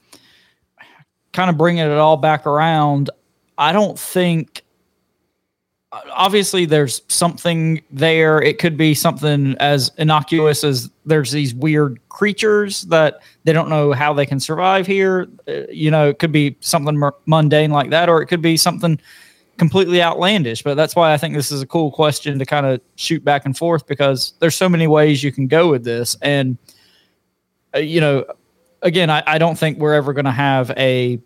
kind 1.34 1.52
of 1.52 1.58
bringing 1.58 1.86
it 1.86 1.92
all 1.92 2.18
back 2.18 2.48
around, 2.48 3.12
I 3.58 3.72
don't 3.72 3.98
think. 3.98 4.64
Obviously, 6.12 6.66
there's 6.66 7.02
something 7.08 7.82
there. 7.92 8.42
It 8.42 8.58
could 8.58 8.76
be 8.76 8.94
something 8.94 9.56
as 9.60 9.92
innocuous 9.98 10.64
as 10.64 10.90
there's 11.06 11.32
these 11.32 11.54
weird 11.54 12.00
creatures 12.10 12.82
that 12.84 13.22
they 13.44 13.54
don't 13.54 13.70
know 13.70 13.94
how 13.94 14.14
they 14.14 14.26
can 14.26 14.40
survive 14.40 14.88
here. 14.88 15.28
Uh, 15.48 15.62
you 15.70 15.92
know, 15.92 16.10
it 16.10 16.20
could 16.20 16.32
be 16.32 16.58
something 16.60 17.00
mundane 17.28 17.72
like 17.72 17.92
that, 17.92 18.10
or 18.10 18.22
it 18.22 18.26
could 18.26 18.42
be 18.42 18.58
something 18.58 19.00
completely 19.58 20.02
outlandish. 20.02 20.64
But 20.64 20.76
that's 20.76 20.96
why 20.96 21.14
I 21.14 21.18
think 21.18 21.36
this 21.36 21.52
is 21.52 21.62
a 21.62 21.68
cool 21.68 21.92
question 21.92 22.40
to 22.40 22.46
kind 22.46 22.66
of 22.66 22.82
shoot 22.96 23.24
back 23.24 23.46
and 23.46 23.58
forth 23.58 23.88
because 23.88 24.34
there's 24.40 24.56
so 24.56 24.70
many 24.70 24.88
ways 24.88 25.24
you 25.24 25.32
can 25.32 25.48
go 25.48 25.70
with 25.70 25.84
this. 25.84 26.16
And 26.22 26.58
uh, 27.76 27.80
you 27.80 28.02
know, 28.02 28.26
again, 28.82 29.10
I, 29.10 29.24
I 29.26 29.38
don't 29.38 29.58
think 29.58 29.78
we're 29.78 29.96
ever 29.96 30.14
going 30.14 30.26
to 30.26 30.32
have 30.32 30.72
a, 30.72 31.20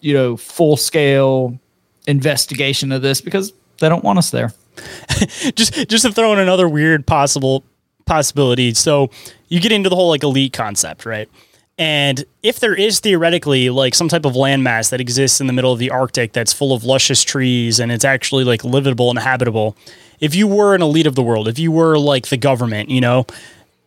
you 0.00 0.14
know, 0.14 0.36
full 0.36 0.76
scale 0.76 1.58
investigation 2.06 2.92
of 2.92 3.02
this 3.02 3.20
because 3.20 3.52
they 3.80 3.88
don't 3.88 4.04
want 4.04 4.18
us 4.18 4.30
there. 4.30 4.52
just 5.54 5.88
just 5.88 6.04
to 6.04 6.12
throw 6.12 6.32
in 6.32 6.38
another 6.38 6.68
weird 6.68 7.06
possible 7.06 7.64
possibility. 8.04 8.74
So 8.74 9.10
you 9.48 9.60
get 9.60 9.72
into 9.72 9.88
the 9.88 9.96
whole 9.96 10.10
like 10.10 10.22
elite 10.22 10.52
concept, 10.52 11.06
right? 11.06 11.28
And 11.78 12.24
if 12.42 12.60
there 12.60 12.74
is 12.74 13.00
theoretically 13.00 13.68
like 13.68 13.94
some 13.94 14.08
type 14.08 14.24
of 14.24 14.32
landmass 14.32 14.90
that 14.90 15.00
exists 15.00 15.40
in 15.40 15.46
the 15.46 15.52
middle 15.52 15.72
of 15.72 15.78
the 15.78 15.90
Arctic 15.90 16.32
that's 16.32 16.52
full 16.52 16.72
of 16.72 16.84
luscious 16.84 17.22
trees 17.22 17.78
and 17.78 17.92
it's 17.92 18.04
actually 18.04 18.44
like 18.44 18.64
livable 18.64 19.10
and 19.10 19.18
habitable, 19.18 19.76
if 20.20 20.34
you 20.34 20.46
were 20.46 20.74
an 20.74 20.80
elite 20.80 21.06
of 21.06 21.14
the 21.14 21.22
world, 21.22 21.48
if 21.48 21.58
you 21.58 21.70
were 21.70 21.98
like 21.98 22.28
the 22.28 22.38
government, 22.38 22.88
you 22.88 23.00
know, 23.00 23.26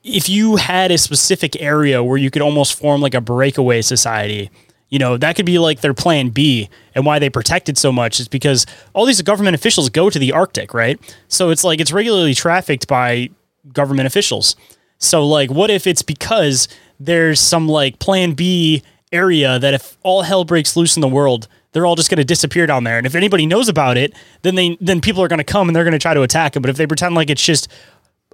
if 0.04 0.30
you 0.30 0.58
had 0.58 0.92
a 0.92 0.98
specific 0.98 1.60
area 1.62 2.04
where 2.04 2.18
you 2.18 2.30
could 2.30 2.44
almost 2.44 2.78
form 2.78 3.02
like 3.02 3.16
a 3.16 3.22
breakaway 3.22 3.82
society, 3.82 4.52
you 4.90 5.00
know, 5.00 5.18
that 5.18 5.36
could 5.36 5.46
be 5.46 5.58
like 5.60 5.82
their 5.82 5.94
plan 5.94 6.30
B. 6.30 6.70
And 6.94 7.06
why 7.06 7.18
they 7.18 7.30
protect 7.30 7.70
it 7.70 7.78
so 7.78 7.92
much 7.92 8.20
is 8.20 8.28
because 8.28 8.66
all 8.94 9.06
these 9.06 9.22
government 9.22 9.56
officials 9.56 9.90
go 9.90 10.10
to 10.10 10.20
the 10.20 10.32
Arctic, 10.32 10.74
right? 10.74 11.00
So 11.28 11.50
it's 11.50 11.64
like 11.64 11.80
it's 11.80 11.92
regularly 11.92 12.34
trafficked 12.34 12.88
by 12.88 13.30
government 13.74 14.08
officials. 14.08 14.56
So 15.00 15.26
like 15.26 15.50
what 15.50 15.70
if 15.72 15.88
it's 15.88 16.02
because 16.02 16.68
there's 17.00 17.40
some 17.40 17.68
like 17.68 18.00
plan 18.00 18.34
B 18.34 18.84
area 19.12 19.58
that 19.60 19.74
if 19.74 19.98
all 20.04 20.22
hell 20.22 20.44
breaks 20.44 20.76
loose 20.76 20.96
in 20.96 21.02
the 21.02 21.08
world, 21.08 21.48
they're 21.72 21.86
all 21.86 21.96
just 21.96 22.10
going 22.10 22.18
to 22.18 22.26
disappear 22.26 22.66
down 22.66 22.84
there. 22.84 22.98
And 22.98 23.06
if 23.06 23.16
anybody 23.16 23.46
knows 23.46 23.70
about 23.70 23.98
it, 23.98 24.14
then 24.42 24.56
they 24.56 24.78
then 24.82 25.02
people 25.02 25.24
are 25.24 25.28
going 25.28 25.38
to 25.40 25.44
come 25.44 25.70
and 25.70 25.76
they're 25.76 25.84
going 25.84 25.94
to 25.94 26.00
try 26.00 26.14
to 26.14 26.22
attack 26.22 26.54
them. 26.54 26.62
But 26.62 26.70
if 26.70 26.78
they 26.78 26.88
pretend 26.88 27.16
like 27.16 27.30
it's 27.30 27.44
just 27.44 27.68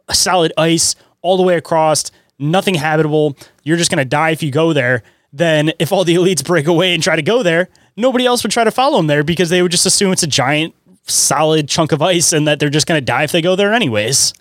a 0.07 0.15
solid 0.15 0.53
ice 0.57 0.95
all 1.21 1.37
the 1.37 1.43
way 1.43 1.57
across, 1.57 2.11
nothing 2.39 2.75
habitable. 2.75 3.37
You're 3.63 3.77
just 3.77 3.91
going 3.91 3.99
to 4.03 4.05
die 4.05 4.31
if 4.31 4.43
you 4.43 4.51
go 4.51 4.73
there. 4.73 5.03
Then, 5.33 5.73
if 5.79 5.91
all 5.91 6.05
the 6.05 6.15
elites 6.15 6.45
break 6.45 6.65
away 6.65 6.93
and 6.93 7.03
try 7.03 7.17
to 7.17 7.21
go 7.21 7.43
there, 7.43 7.67
nobody 7.97 8.25
else 8.25 8.43
would 8.43 8.53
try 8.53 8.63
to 8.63 8.71
follow 8.71 8.97
them 8.97 9.07
there 9.07 9.23
because 9.23 9.49
they 9.49 9.61
would 9.61 9.71
just 9.71 9.85
assume 9.85 10.13
it's 10.13 10.23
a 10.23 10.27
giant, 10.27 10.73
solid 11.07 11.67
chunk 11.67 11.91
of 11.91 12.01
ice 12.01 12.31
and 12.31 12.47
that 12.47 12.59
they're 12.59 12.69
just 12.69 12.87
going 12.87 12.99
to 12.99 13.05
die 13.05 13.23
if 13.23 13.33
they 13.33 13.41
go 13.41 13.55
there 13.55 13.73
anyways. 13.73 14.33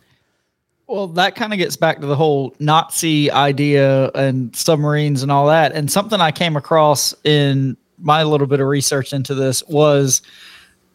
Well, 0.87 1.09
that 1.09 1.35
kind 1.35 1.53
of 1.53 1.59
gets 1.59 1.77
back 1.77 2.01
to 2.01 2.07
the 2.07 2.17
whole 2.17 2.55
Nazi 2.59 3.31
idea 3.31 4.11
and 4.11 4.55
submarines 4.55 5.23
and 5.23 5.33
all 5.33 5.47
that. 5.47 5.73
And 5.73 5.91
something 5.91 6.21
I 6.21 6.31
came 6.31 6.57
across 6.57 7.15
in 7.25 7.77
my 7.99 8.23
little 8.23 8.47
bit 8.47 8.61
of 8.61 8.67
research 8.67 9.13
into 9.13 9.35
this 9.35 9.63
was 9.67 10.21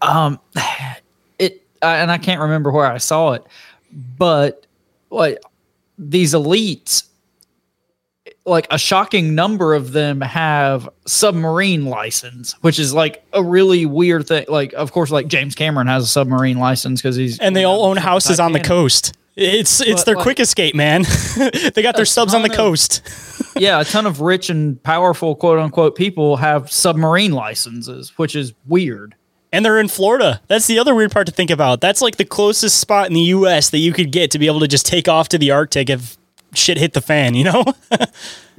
um 0.02 0.39
it 1.39 1.65
and 1.82 2.12
I 2.12 2.17
can't 2.17 2.41
remember 2.41 2.71
where 2.71 2.86
I 2.86 2.97
saw 2.97 3.34
it, 3.34 3.45
but 4.17 4.65
like 5.10 5.39
these 5.97 6.34
elites 6.34 7.10
like 8.45 8.67
a 8.71 8.78
shocking 8.78 9.36
number 9.36 9.73
of 9.75 9.91
them 9.91 10.21
have 10.21 10.89
submarine 11.06 11.86
license, 11.86 12.54
which 12.62 12.80
is 12.80 12.93
like 12.93 13.23
a 13.34 13.43
really 13.43 13.86
weird 13.86 14.28
thing. 14.28 14.45
Like, 14.47 14.73
of 14.73 14.91
course, 14.91 15.12
like 15.12 15.28
James 15.28 15.56
Cameron 15.56 15.88
has 15.88 16.04
a 16.04 16.08
submarine 16.08 16.58
license 16.58 17.02
because 17.02 17.15
he's 17.15 17.39
And 17.39 17.56
they 17.56 17.63
all 17.63 17.86
own 17.86 17.97
houses 17.97 18.39
on 18.39 18.52
the 18.52 18.60
coast. 18.60 19.15
It's 19.36 19.80
it's 19.82 20.02
But, 20.02 20.06
their 20.06 20.15
like- 20.15 20.24
quick 20.24 20.39
escape, 20.39 20.76
man. 20.76 21.04
they 21.74 21.82
got 21.82 21.96
their 21.96 22.06
subs 22.06 22.34
on 22.34 22.42
the 22.42 22.50
of- 22.50 22.56
coast. 22.58 23.02
yeah, 23.58 23.80
a 23.80 23.86
ton 23.86 24.06
of 24.06 24.22
rich 24.22 24.50
and 24.50 24.82
powerful 24.84 25.36
quote 25.36 25.60
unquote 25.60 25.96
people 25.96 26.38
have 26.38 26.72
submarine 26.72 27.32
licenses, 27.32 28.13
which 28.18 28.36
is 28.36 28.54
weird. 28.68 29.15
And 29.52 29.65
they're 29.65 29.80
in 29.80 29.88
Florida. 29.88 30.42
That's 30.48 30.68
the 30.68 30.78
other 30.78 30.94
weird 30.94 31.12
part 31.12 31.26
to 31.26 31.32
think 31.34 31.50
about. 31.50 31.82
That's 31.82 32.02
like 32.02 32.18
the 32.18 32.26
closest 32.26 32.80
spot 32.80 33.08
in 33.08 33.13
the 33.13 33.22
US 33.22 33.70
that 33.72 33.80
you 33.80 33.94
could 33.94 34.12
get 34.12 34.30
to 34.32 34.39
be 34.39 34.46
able 34.48 34.60
to 34.60 34.68
just 34.68 34.86
take 34.86 35.08
off 35.08 35.30
to 35.30 35.38
the 35.39 35.50
Arctic 35.52 35.89
if 35.89 36.18
shit 36.54 36.78
hit 36.78 36.94
the 36.94 37.02
fan, 37.02 37.34
you 37.36 37.46
know? 37.46 37.63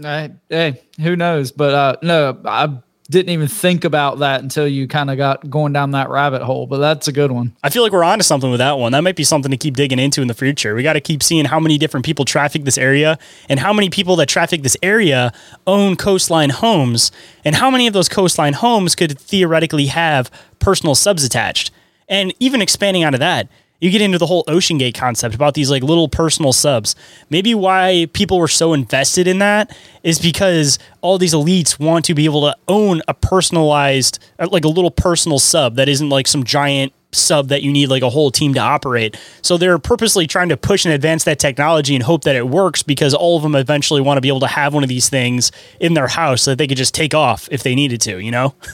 Hey, 0.02 0.30
hey, 0.48 0.80
who 0.98 1.14
knows? 1.14 1.52
But 1.52 1.74
uh, 1.74 1.96
no, 2.02 2.40
I 2.46 2.70
didn't 3.10 3.30
even 3.30 3.48
think 3.48 3.84
about 3.84 4.20
that 4.20 4.40
until 4.40 4.68
you 4.68 4.86
kind 4.86 5.10
of 5.10 5.16
got 5.16 5.50
going 5.50 5.72
down 5.72 5.90
that 5.90 6.08
rabbit 6.08 6.42
hole. 6.42 6.66
But 6.68 6.78
that's 6.78 7.08
a 7.08 7.12
good 7.12 7.32
one. 7.32 7.56
I 7.62 7.68
feel 7.68 7.82
like 7.82 7.90
we're 7.90 8.04
onto 8.04 8.22
something 8.22 8.50
with 8.50 8.58
that 8.58 8.78
one. 8.78 8.92
That 8.92 9.02
might 9.02 9.16
be 9.16 9.24
something 9.24 9.50
to 9.50 9.56
keep 9.56 9.74
digging 9.74 9.98
into 9.98 10.22
in 10.22 10.28
the 10.28 10.34
future. 10.34 10.76
We 10.76 10.84
got 10.84 10.92
to 10.92 11.00
keep 11.00 11.22
seeing 11.22 11.46
how 11.46 11.58
many 11.58 11.76
different 11.76 12.06
people 12.06 12.24
traffic 12.24 12.64
this 12.64 12.78
area 12.78 13.18
and 13.48 13.58
how 13.58 13.72
many 13.72 13.90
people 13.90 14.14
that 14.16 14.28
traffic 14.28 14.62
this 14.62 14.76
area 14.80 15.32
own 15.66 15.96
coastline 15.96 16.50
homes 16.50 17.10
and 17.44 17.56
how 17.56 17.68
many 17.68 17.88
of 17.88 17.92
those 17.92 18.08
coastline 18.08 18.52
homes 18.52 18.94
could 18.94 19.18
theoretically 19.18 19.86
have 19.86 20.30
personal 20.60 20.94
subs 20.94 21.24
attached. 21.24 21.72
And 22.08 22.32
even 22.38 22.62
expanding 22.62 23.02
out 23.02 23.14
of 23.14 23.20
that, 23.20 23.48
you 23.80 23.90
get 23.90 24.02
into 24.02 24.18
the 24.18 24.26
whole 24.26 24.44
Ocean 24.46 24.78
Gate 24.78 24.94
concept 24.94 25.34
about 25.34 25.54
these 25.54 25.70
like 25.70 25.82
little 25.82 26.08
personal 26.08 26.52
subs. 26.52 26.94
Maybe 27.30 27.54
why 27.54 28.06
people 28.12 28.38
were 28.38 28.48
so 28.48 28.72
invested 28.72 29.26
in 29.26 29.38
that 29.38 29.76
is 30.02 30.18
because 30.18 30.78
all 31.00 31.18
these 31.18 31.34
elites 31.34 31.78
want 31.78 32.04
to 32.06 32.14
be 32.14 32.26
able 32.26 32.42
to 32.42 32.56
own 32.68 33.02
a 33.08 33.14
personalized, 33.14 34.18
uh, 34.38 34.48
like 34.50 34.64
a 34.64 34.68
little 34.68 34.90
personal 34.90 35.38
sub 35.38 35.76
that 35.76 35.88
isn't 35.88 36.08
like 36.08 36.26
some 36.26 36.44
giant 36.44 36.92
sub 37.12 37.48
that 37.48 37.62
you 37.62 37.72
need 37.72 37.88
like 37.88 38.02
a 38.02 38.10
whole 38.10 38.30
team 38.30 38.54
to 38.54 38.60
operate. 38.60 39.16
So 39.42 39.56
they're 39.56 39.78
purposely 39.78 40.26
trying 40.26 40.50
to 40.50 40.56
push 40.56 40.84
and 40.84 40.94
advance 40.94 41.24
that 41.24 41.38
technology 41.38 41.94
and 41.94 42.04
hope 42.04 42.22
that 42.24 42.36
it 42.36 42.48
works 42.48 42.82
because 42.82 43.14
all 43.14 43.36
of 43.36 43.42
them 43.42 43.54
eventually 43.54 44.00
want 44.00 44.18
to 44.18 44.20
be 44.20 44.28
able 44.28 44.40
to 44.40 44.46
have 44.46 44.74
one 44.74 44.82
of 44.82 44.88
these 44.88 45.08
things 45.08 45.50
in 45.80 45.94
their 45.94 46.08
house 46.08 46.42
so 46.42 46.52
that 46.52 46.58
they 46.58 46.68
could 46.68 46.76
just 46.76 46.94
take 46.94 47.14
off 47.14 47.48
if 47.50 47.62
they 47.62 47.74
needed 47.74 48.00
to, 48.02 48.18
you 48.18 48.30
know? 48.30 48.54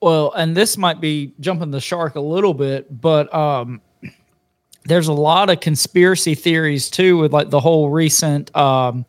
Well, 0.00 0.32
and 0.32 0.56
this 0.56 0.76
might 0.76 1.00
be 1.00 1.34
jumping 1.40 1.70
the 1.70 1.80
shark 1.80 2.14
a 2.14 2.20
little 2.20 2.54
bit, 2.54 3.00
but 3.00 3.32
um, 3.34 3.82
there's 4.84 5.08
a 5.08 5.12
lot 5.12 5.50
of 5.50 5.60
conspiracy 5.60 6.34
theories 6.34 6.88
too 6.88 7.18
with 7.18 7.32
like 7.32 7.50
the 7.50 7.60
whole 7.60 7.90
recent 7.90 8.54
um, 8.56 9.04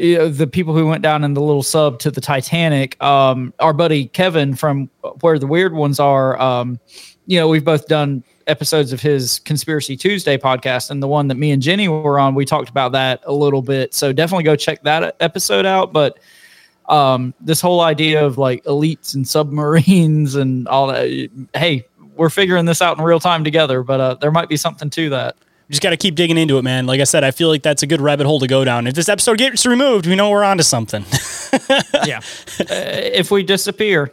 you 0.00 0.18
know, 0.18 0.28
the 0.28 0.46
people 0.46 0.74
who 0.74 0.86
went 0.86 1.02
down 1.02 1.24
in 1.24 1.34
the 1.34 1.40
little 1.40 1.62
sub 1.62 1.98
to 2.00 2.10
the 2.10 2.20
Titanic. 2.20 3.00
Um, 3.02 3.52
our 3.60 3.72
buddy 3.72 4.06
Kevin 4.06 4.54
from 4.54 4.88
where 5.20 5.38
the 5.38 5.46
weird 5.46 5.74
ones 5.74 6.00
are. 6.00 6.40
Um, 6.40 6.80
you 7.26 7.38
know, 7.38 7.48
we've 7.48 7.64
both 7.64 7.86
done 7.86 8.24
episodes 8.46 8.92
of 8.92 9.00
his 9.00 9.38
Conspiracy 9.40 9.96
Tuesday 9.96 10.38
podcast, 10.38 10.90
and 10.90 11.02
the 11.02 11.06
one 11.06 11.28
that 11.28 11.36
me 11.36 11.50
and 11.50 11.62
Jenny 11.62 11.88
were 11.88 12.18
on, 12.18 12.34
we 12.34 12.44
talked 12.44 12.70
about 12.70 12.92
that 12.92 13.20
a 13.24 13.32
little 13.32 13.62
bit. 13.62 13.94
So 13.94 14.12
definitely 14.12 14.44
go 14.44 14.56
check 14.56 14.82
that 14.82 15.16
episode 15.20 15.66
out. 15.66 15.92
But 15.92 16.18
um, 16.90 17.32
this 17.40 17.60
whole 17.60 17.80
idea 17.80 18.24
of 18.24 18.36
like 18.36 18.64
elites 18.64 19.14
and 19.14 19.26
submarines 19.26 20.34
and 20.34 20.66
all 20.68 20.88
that. 20.88 21.30
Hey, 21.54 21.86
we're 22.16 22.30
figuring 22.30 22.64
this 22.66 22.82
out 22.82 22.98
in 22.98 23.04
real 23.04 23.20
time 23.20 23.44
together, 23.44 23.82
but 23.82 24.00
uh, 24.00 24.14
there 24.16 24.30
might 24.30 24.48
be 24.48 24.56
something 24.56 24.90
to 24.90 25.08
that. 25.10 25.36
just 25.70 25.80
got 25.82 25.90
to 25.90 25.96
keep 25.96 26.14
digging 26.16 26.36
into 26.36 26.58
it, 26.58 26.62
man. 26.62 26.86
Like 26.86 27.00
I 27.00 27.04
said, 27.04 27.24
I 27.24 27.30
feel 27.30 27.48
like 27.48 27.62
that's 27.62 27.82
a 27.82 27.86
good 27.86 28.00
rabbit 28.00 28.26
hole 28.26 28.40
to 28.40 28.46
go 28.46 28.64
down. 28.64 28.86
If 28.86 28.94
this 28.94 29.08
episode 29.08 29.38
gets 29.38 29.64
removed, 29.64 30.06
we 30.06 30.16
know 30.16 30.28
we're 30.30 30.44
onto 30.44 30.62
something. 30.64 31.04
yeah. 32.04 32.18
Uh, 32.60 32.64
if 32.68 33.30
we 33.30 33.42
disappear, 33.42 34.12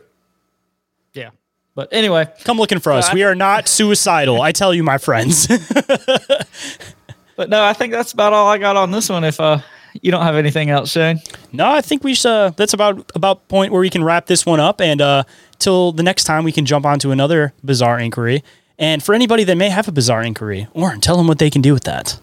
yeah. 1.14 1.32
But 1.76 1.90
anyway, 1.92 2.28
Come 2.44 2.58
looking 2.58 2.80
for 2.80 2.92
us. 2.92 3.10
I- 3.10 3.14
We 3.14 3.24
are 3.24 3.36
not 3.36 3.68
suicidal. 3.68 4.42
I 4.42 4.52
tell 4.52 4.74
you, 4.74 4.84
my 4.84 4.98
friends. 4.98 5.48
but 7.36 7.50
no, 7.50 7.64
I 7.64 7.74
think 7.74 7.94
that's 7.94 8.14
about 8.14 8.34
all 8.34 8.48
I 8.48 8.58
got 8.58 8.76
on 8.78 8.92
this 8.92 9.10
one. 9.10 9.24
If 9.24 9.40
uh, 9.40 9.60
you 10.02 10.12
don't 10.12 10.24
have 10.24 10.36
anything 10.36 10.70
else, 10.70 10.94
Shayn. 10.94 11.20
no, 11.54 11.70
I 11.70 11.82
think 11.82 12.04
we 12.04 12.14
should. 12.14 12.30
Uh, 12.30 12.50
that's 12.52 12.74
about 12.74 13.12
about 13.16 13.48
point 13.48 13.72
where 13.72 13.82
we 13.82 13.90
can 13.90 14.04
wrap 14.04 14.26
this 14.28 14.46
one 14.46 14.60
up, 14.60 14.82
and 14.82 15.02
uh, 15.02 15.24
till 15.60 15.92
the 15.92 16.04
next 16.04 16.24
time 16.26 16.44
we 16.44 16.52
can 16.52 16.66
jump 16.66 16.86
onto 16.86 17.12
another 17.12 17.54
bizarre 17.64 18.00
inquiry. 18.00 18.44
And 18.80 19.02
for 19.02 19.16
anybody 19.16 19.44
that 19.46 19.56
may 19.56 19.70
have 19.70 19.88
a 19.88 19.92
bizarre 19.92 20.22
inquiry, 20.22 20.68
Warren, 20.74 21.02
tell 21.02 21.18
them 21.18 21.28
what 21.28 21.40
they 21.40 21.50
can 21.50 21.62
do 21.62 21.74
with 21.74 21.86
that. 21.86 22.20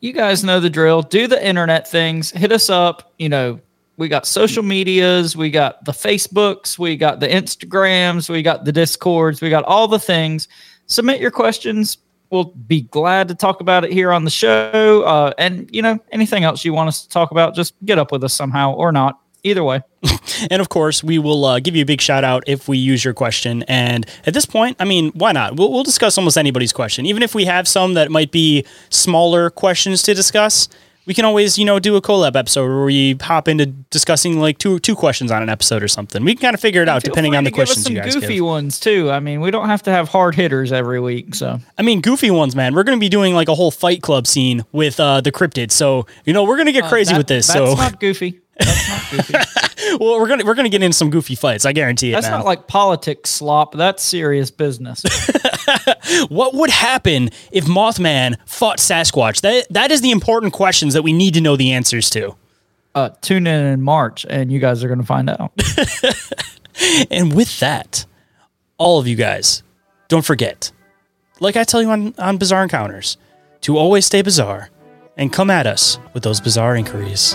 you 0.00 0.12
guys 0.12 0.42
know 0.44 0.60
the 0.60 0.70
drill. 0.70 1.02
Do 1.02 1.26
the 1.26 1.44
internet 1.46 1.88
things. 1.88 2.30
Hit 2.30 2.52
us 2.52 2.70
up. 2.70 3.12
You 3.18 3.28
know, 3.28 3.60
we 3.98 4.08
got 4.08 4.26
social 4.26 4.62
medias, 4.62 5.36
we 5.36 5.50
got 5.50 5.84
the 5.84 5.92
Facebooks, 5.92 6.78
we 6.78 6.96
got 6.96 7.18
the 7.20 7.26
Instagrams, 7.26 8.30
we 8.30 8.42
got 8.42 8.64
the 8.64 8.70
Discords, 8.72 9.40
we 9.40 9.50
got 9.50 9.64
all 9.64 9.88
the 9.88 9.98
things. 9.98 10.46
Submit 10.86 11.20
your 11.20 11.32
questions. 11.32 11.98
We'll 12.30 12.44
be 12.44 12.82
glad 12.82 13.28
to 13.28 13.34
talk 13.34 13.60
about 13.60 13.84
it 13.84 13.92
here 13.92 14.12
on 14.12 14.24
the 14.24 14.30
show. 14.30 15.02
Uh, 15.02 15.32
and 15.38 15.68
you 15.72 15.82
know, 15.82 15.98
anything 16.12 16.44
else 16.44 16.64
you 16.64 16.72
want 16.72 16.88
us 16.88 17.02
to 17.02 17.08
talk 17.08 17.30
about, 17.30 17.54
just 17.54 17.74
get 17.84 17.98
up 17.98 18.12
with 18.12 18.22
us 18.24 18.34
somehow 18.34 18.74
or 18.74 18.92
not. 18.92 19.20
Either 19.44 19.64
way. 19.64 19.82
And 20.50 20.60
of 20.60 20.68
course, 20.68 21.02
we 21.02 21.18
will 21.18 21.44
uh, 21.44 21.58
give 21.58 21.74
you 21.74 21.82
a 21.82 21.86
big 21.86 22.00
shout 22.00 22.22
out 22.22 22.44
if 22.46 22.68
we 22.68 22.78
use 22.78 23.04
your 23.04 23.14
question. 23.14 23.64
And 23.64 24.06
at 24.24 24.34
this 24.34 24.46
point, 24.46 24.76
I 24.78 24.84
mean, 24.84 25.10
why 25.10 25.32
not? 25.32 25.56
We'll, 25.56 25.72
we'll 25.72 25.82
discuss 25.82 26.16
almost 26.16 26.38
anybody's 26.38 26.72
question, 26.72 27.06
even 27.06 27.22
if 27.22 27.34
we 27.34 27.44
have 27.46 27.66
some 27.66 27.94
that 27.94 28.10
might 28.10 28.30
be 28.30 28.64
smaller 28.90 29.50
questions 29.50 30.02
to 30.04 30.14
discuss. 30.14 30.68
We 31.08 31.14
can 31.14 31.24
always, 31.24 31.58
you 31.58 31.64
know, 31.64 31.78
do 31.78 31.96
a 31.96 32.02
collab 32.02 32.36
episode 32.36 32.66
where 32.68 32.84
we 32.84 33.14
hop 33.20 33.48
into 33.48 33.64
discussing 33.66 34.38
like 34.40 34.58
two 34.58 34.78
two 34.78 34.94
questions 34.94 35.32
on 35.32 35.42
an 35.42 35.48
episode 35.48 35.82
or 35.82 35.88
something. 35.88 36.22
We 36.22 36.34
can 36.34 36.42
kind 36.42 36.54
of 36.54 36.60
figure 36.60 36.82
it 36.82 36.88
out 36.88 37.02
depending 37.02 37.34
on 37.34 37.44
the 37.44 37.50
to 37.50 37.54
give 37.56 37.62
us 37.62 37.68
questions 37.70 37.86
some 37.86 37.96
you 37.96 38.02
guys 38.02 38.14
goofy 38.14 38.34
give. 38.34 38.44
ones 38.44 38.78
too. 38.78 39.10
I 39.10 39.18
mean, 39.18 39.40
we 39.40 39.50
don't 39.50 39.68
have 39.68 39.82
to 39.84 39.90
have 39.90 40.08
hard 40.10 40.34
hitters 40.34 40.70
every 40.70 41.00
week. 41.00 41.34
So 41.34 41.58
I 41.78 41.82
mean, 41.82 42.02
goofy 42.02 42.30
ones, 42.30 42.54
man. 42.54 42.74
We're 42.74 42.84
going 42.84 42.98
to 42.98 43.00
be 43.00 43.08
doing 43.08 43.34
like 43.34 43.48
a 43.48 43.54
whole 43.54 43.70
Fight 43.70 44.02
Club 44.02 44.26
scene 44.26 44.64
with 44.70 45.00
uh, 45.00 45.22
the 45.22 45.32
cryptid. 45.32 45.70
So 45.72 46.06
you 46.26 46.32
know, 46.34 46.44
we're 46.44 46.56
going 46.56 46.66
to 46.66 46.72
get 46.72 46.84
crazy 46.84 47.10
Uh, 47.10 47.14
That- 47.14 47.18
with 47.20 47.26
this. 47.28 47.46
That's 47.46 47.58
So 47.58 47.74
not 47.74 47.98
goofy. 48.00 48.40
That's 48.58 48.88
not 48.88 49.10
goofy. 49.10 49.34
well, 50.00 50.18
we're 50.20 50.28
gonna 50.28 50.44
we're 50.44 50.54
gonna 50.54 50.68
get 50.68 50.82
into 50.82 50.96
some 50.96 51.10
goofy 51.10 51.34
fights. 51.34 51.64
I 51.64 51.72
guarantee 51.72 52.10
it, 52.10 52.12
That's 52.12 52.28
not 52.28 52.44
like 52.44 52.66
politics 52.66 53.30
slop. 53.30 53.74
That's 53.74 54.02
serious 54.02 54.50
business. 54.50 55.02
what 56.28 56.54
would 56.54 56.70
happen 56.70 57.30
if 57.52 57.64
Mothman 57.66 58.36
fought 58.46 58.78
Sasquatch? 58.78 59.40
That 59.42 59.66
that 59.70 59.90
is 59.90 60.00
the 60.00 60.10
important 60.10 60.52
questions 60.52 60.94
that 60.94 61.02
we 61.02 61.12
need 61.12 61.34
to 61.34 61.40
know 61.40 61.56
the 61.56 61.72
answers 61.72 62.10
to. 62.10 62.36
uh, 62.94 63.10
tune 63.20 63.46
in 63.46 63.64
in 63.66 63.82
March, 63.82 64.26
and 64.28 64.50
you 64.50 64.58
guys 64.58 64.82
are 64.82 64.88
going 64.88 65.00
to 65.00 65.06
find 65.06 65.30
out. 65.30 65.52
And 67.10 67.34
with 67.34 67.58
that, 67.58 68.06
all 68.78 69.00
of 69.00 69.08
you 69.08 69.16
guys, 69.16 69.64
don't 70.06 70.24
forget, 70.24 70.70
like 71.40 71.56
I 71.56 71.64
tell 71.64 71.82
you 71.82 71.90
on, 71.90 72.14
on 72.18 72.36
Bizarre 72.38 72.62
Encounters, 72.62 73.16
to 73.62 73.76
always 73.76 74.06
stay 74.06 74.22
bizarre 74.22 74.70
and 75.16 75.32
come 75.32 75.50
at 75.50 75.66
us 75.66 75.98
with 76.14 76.22
those 76.22 76.40
bizarre 76.40 76.76
inquiries. 76.76 77.34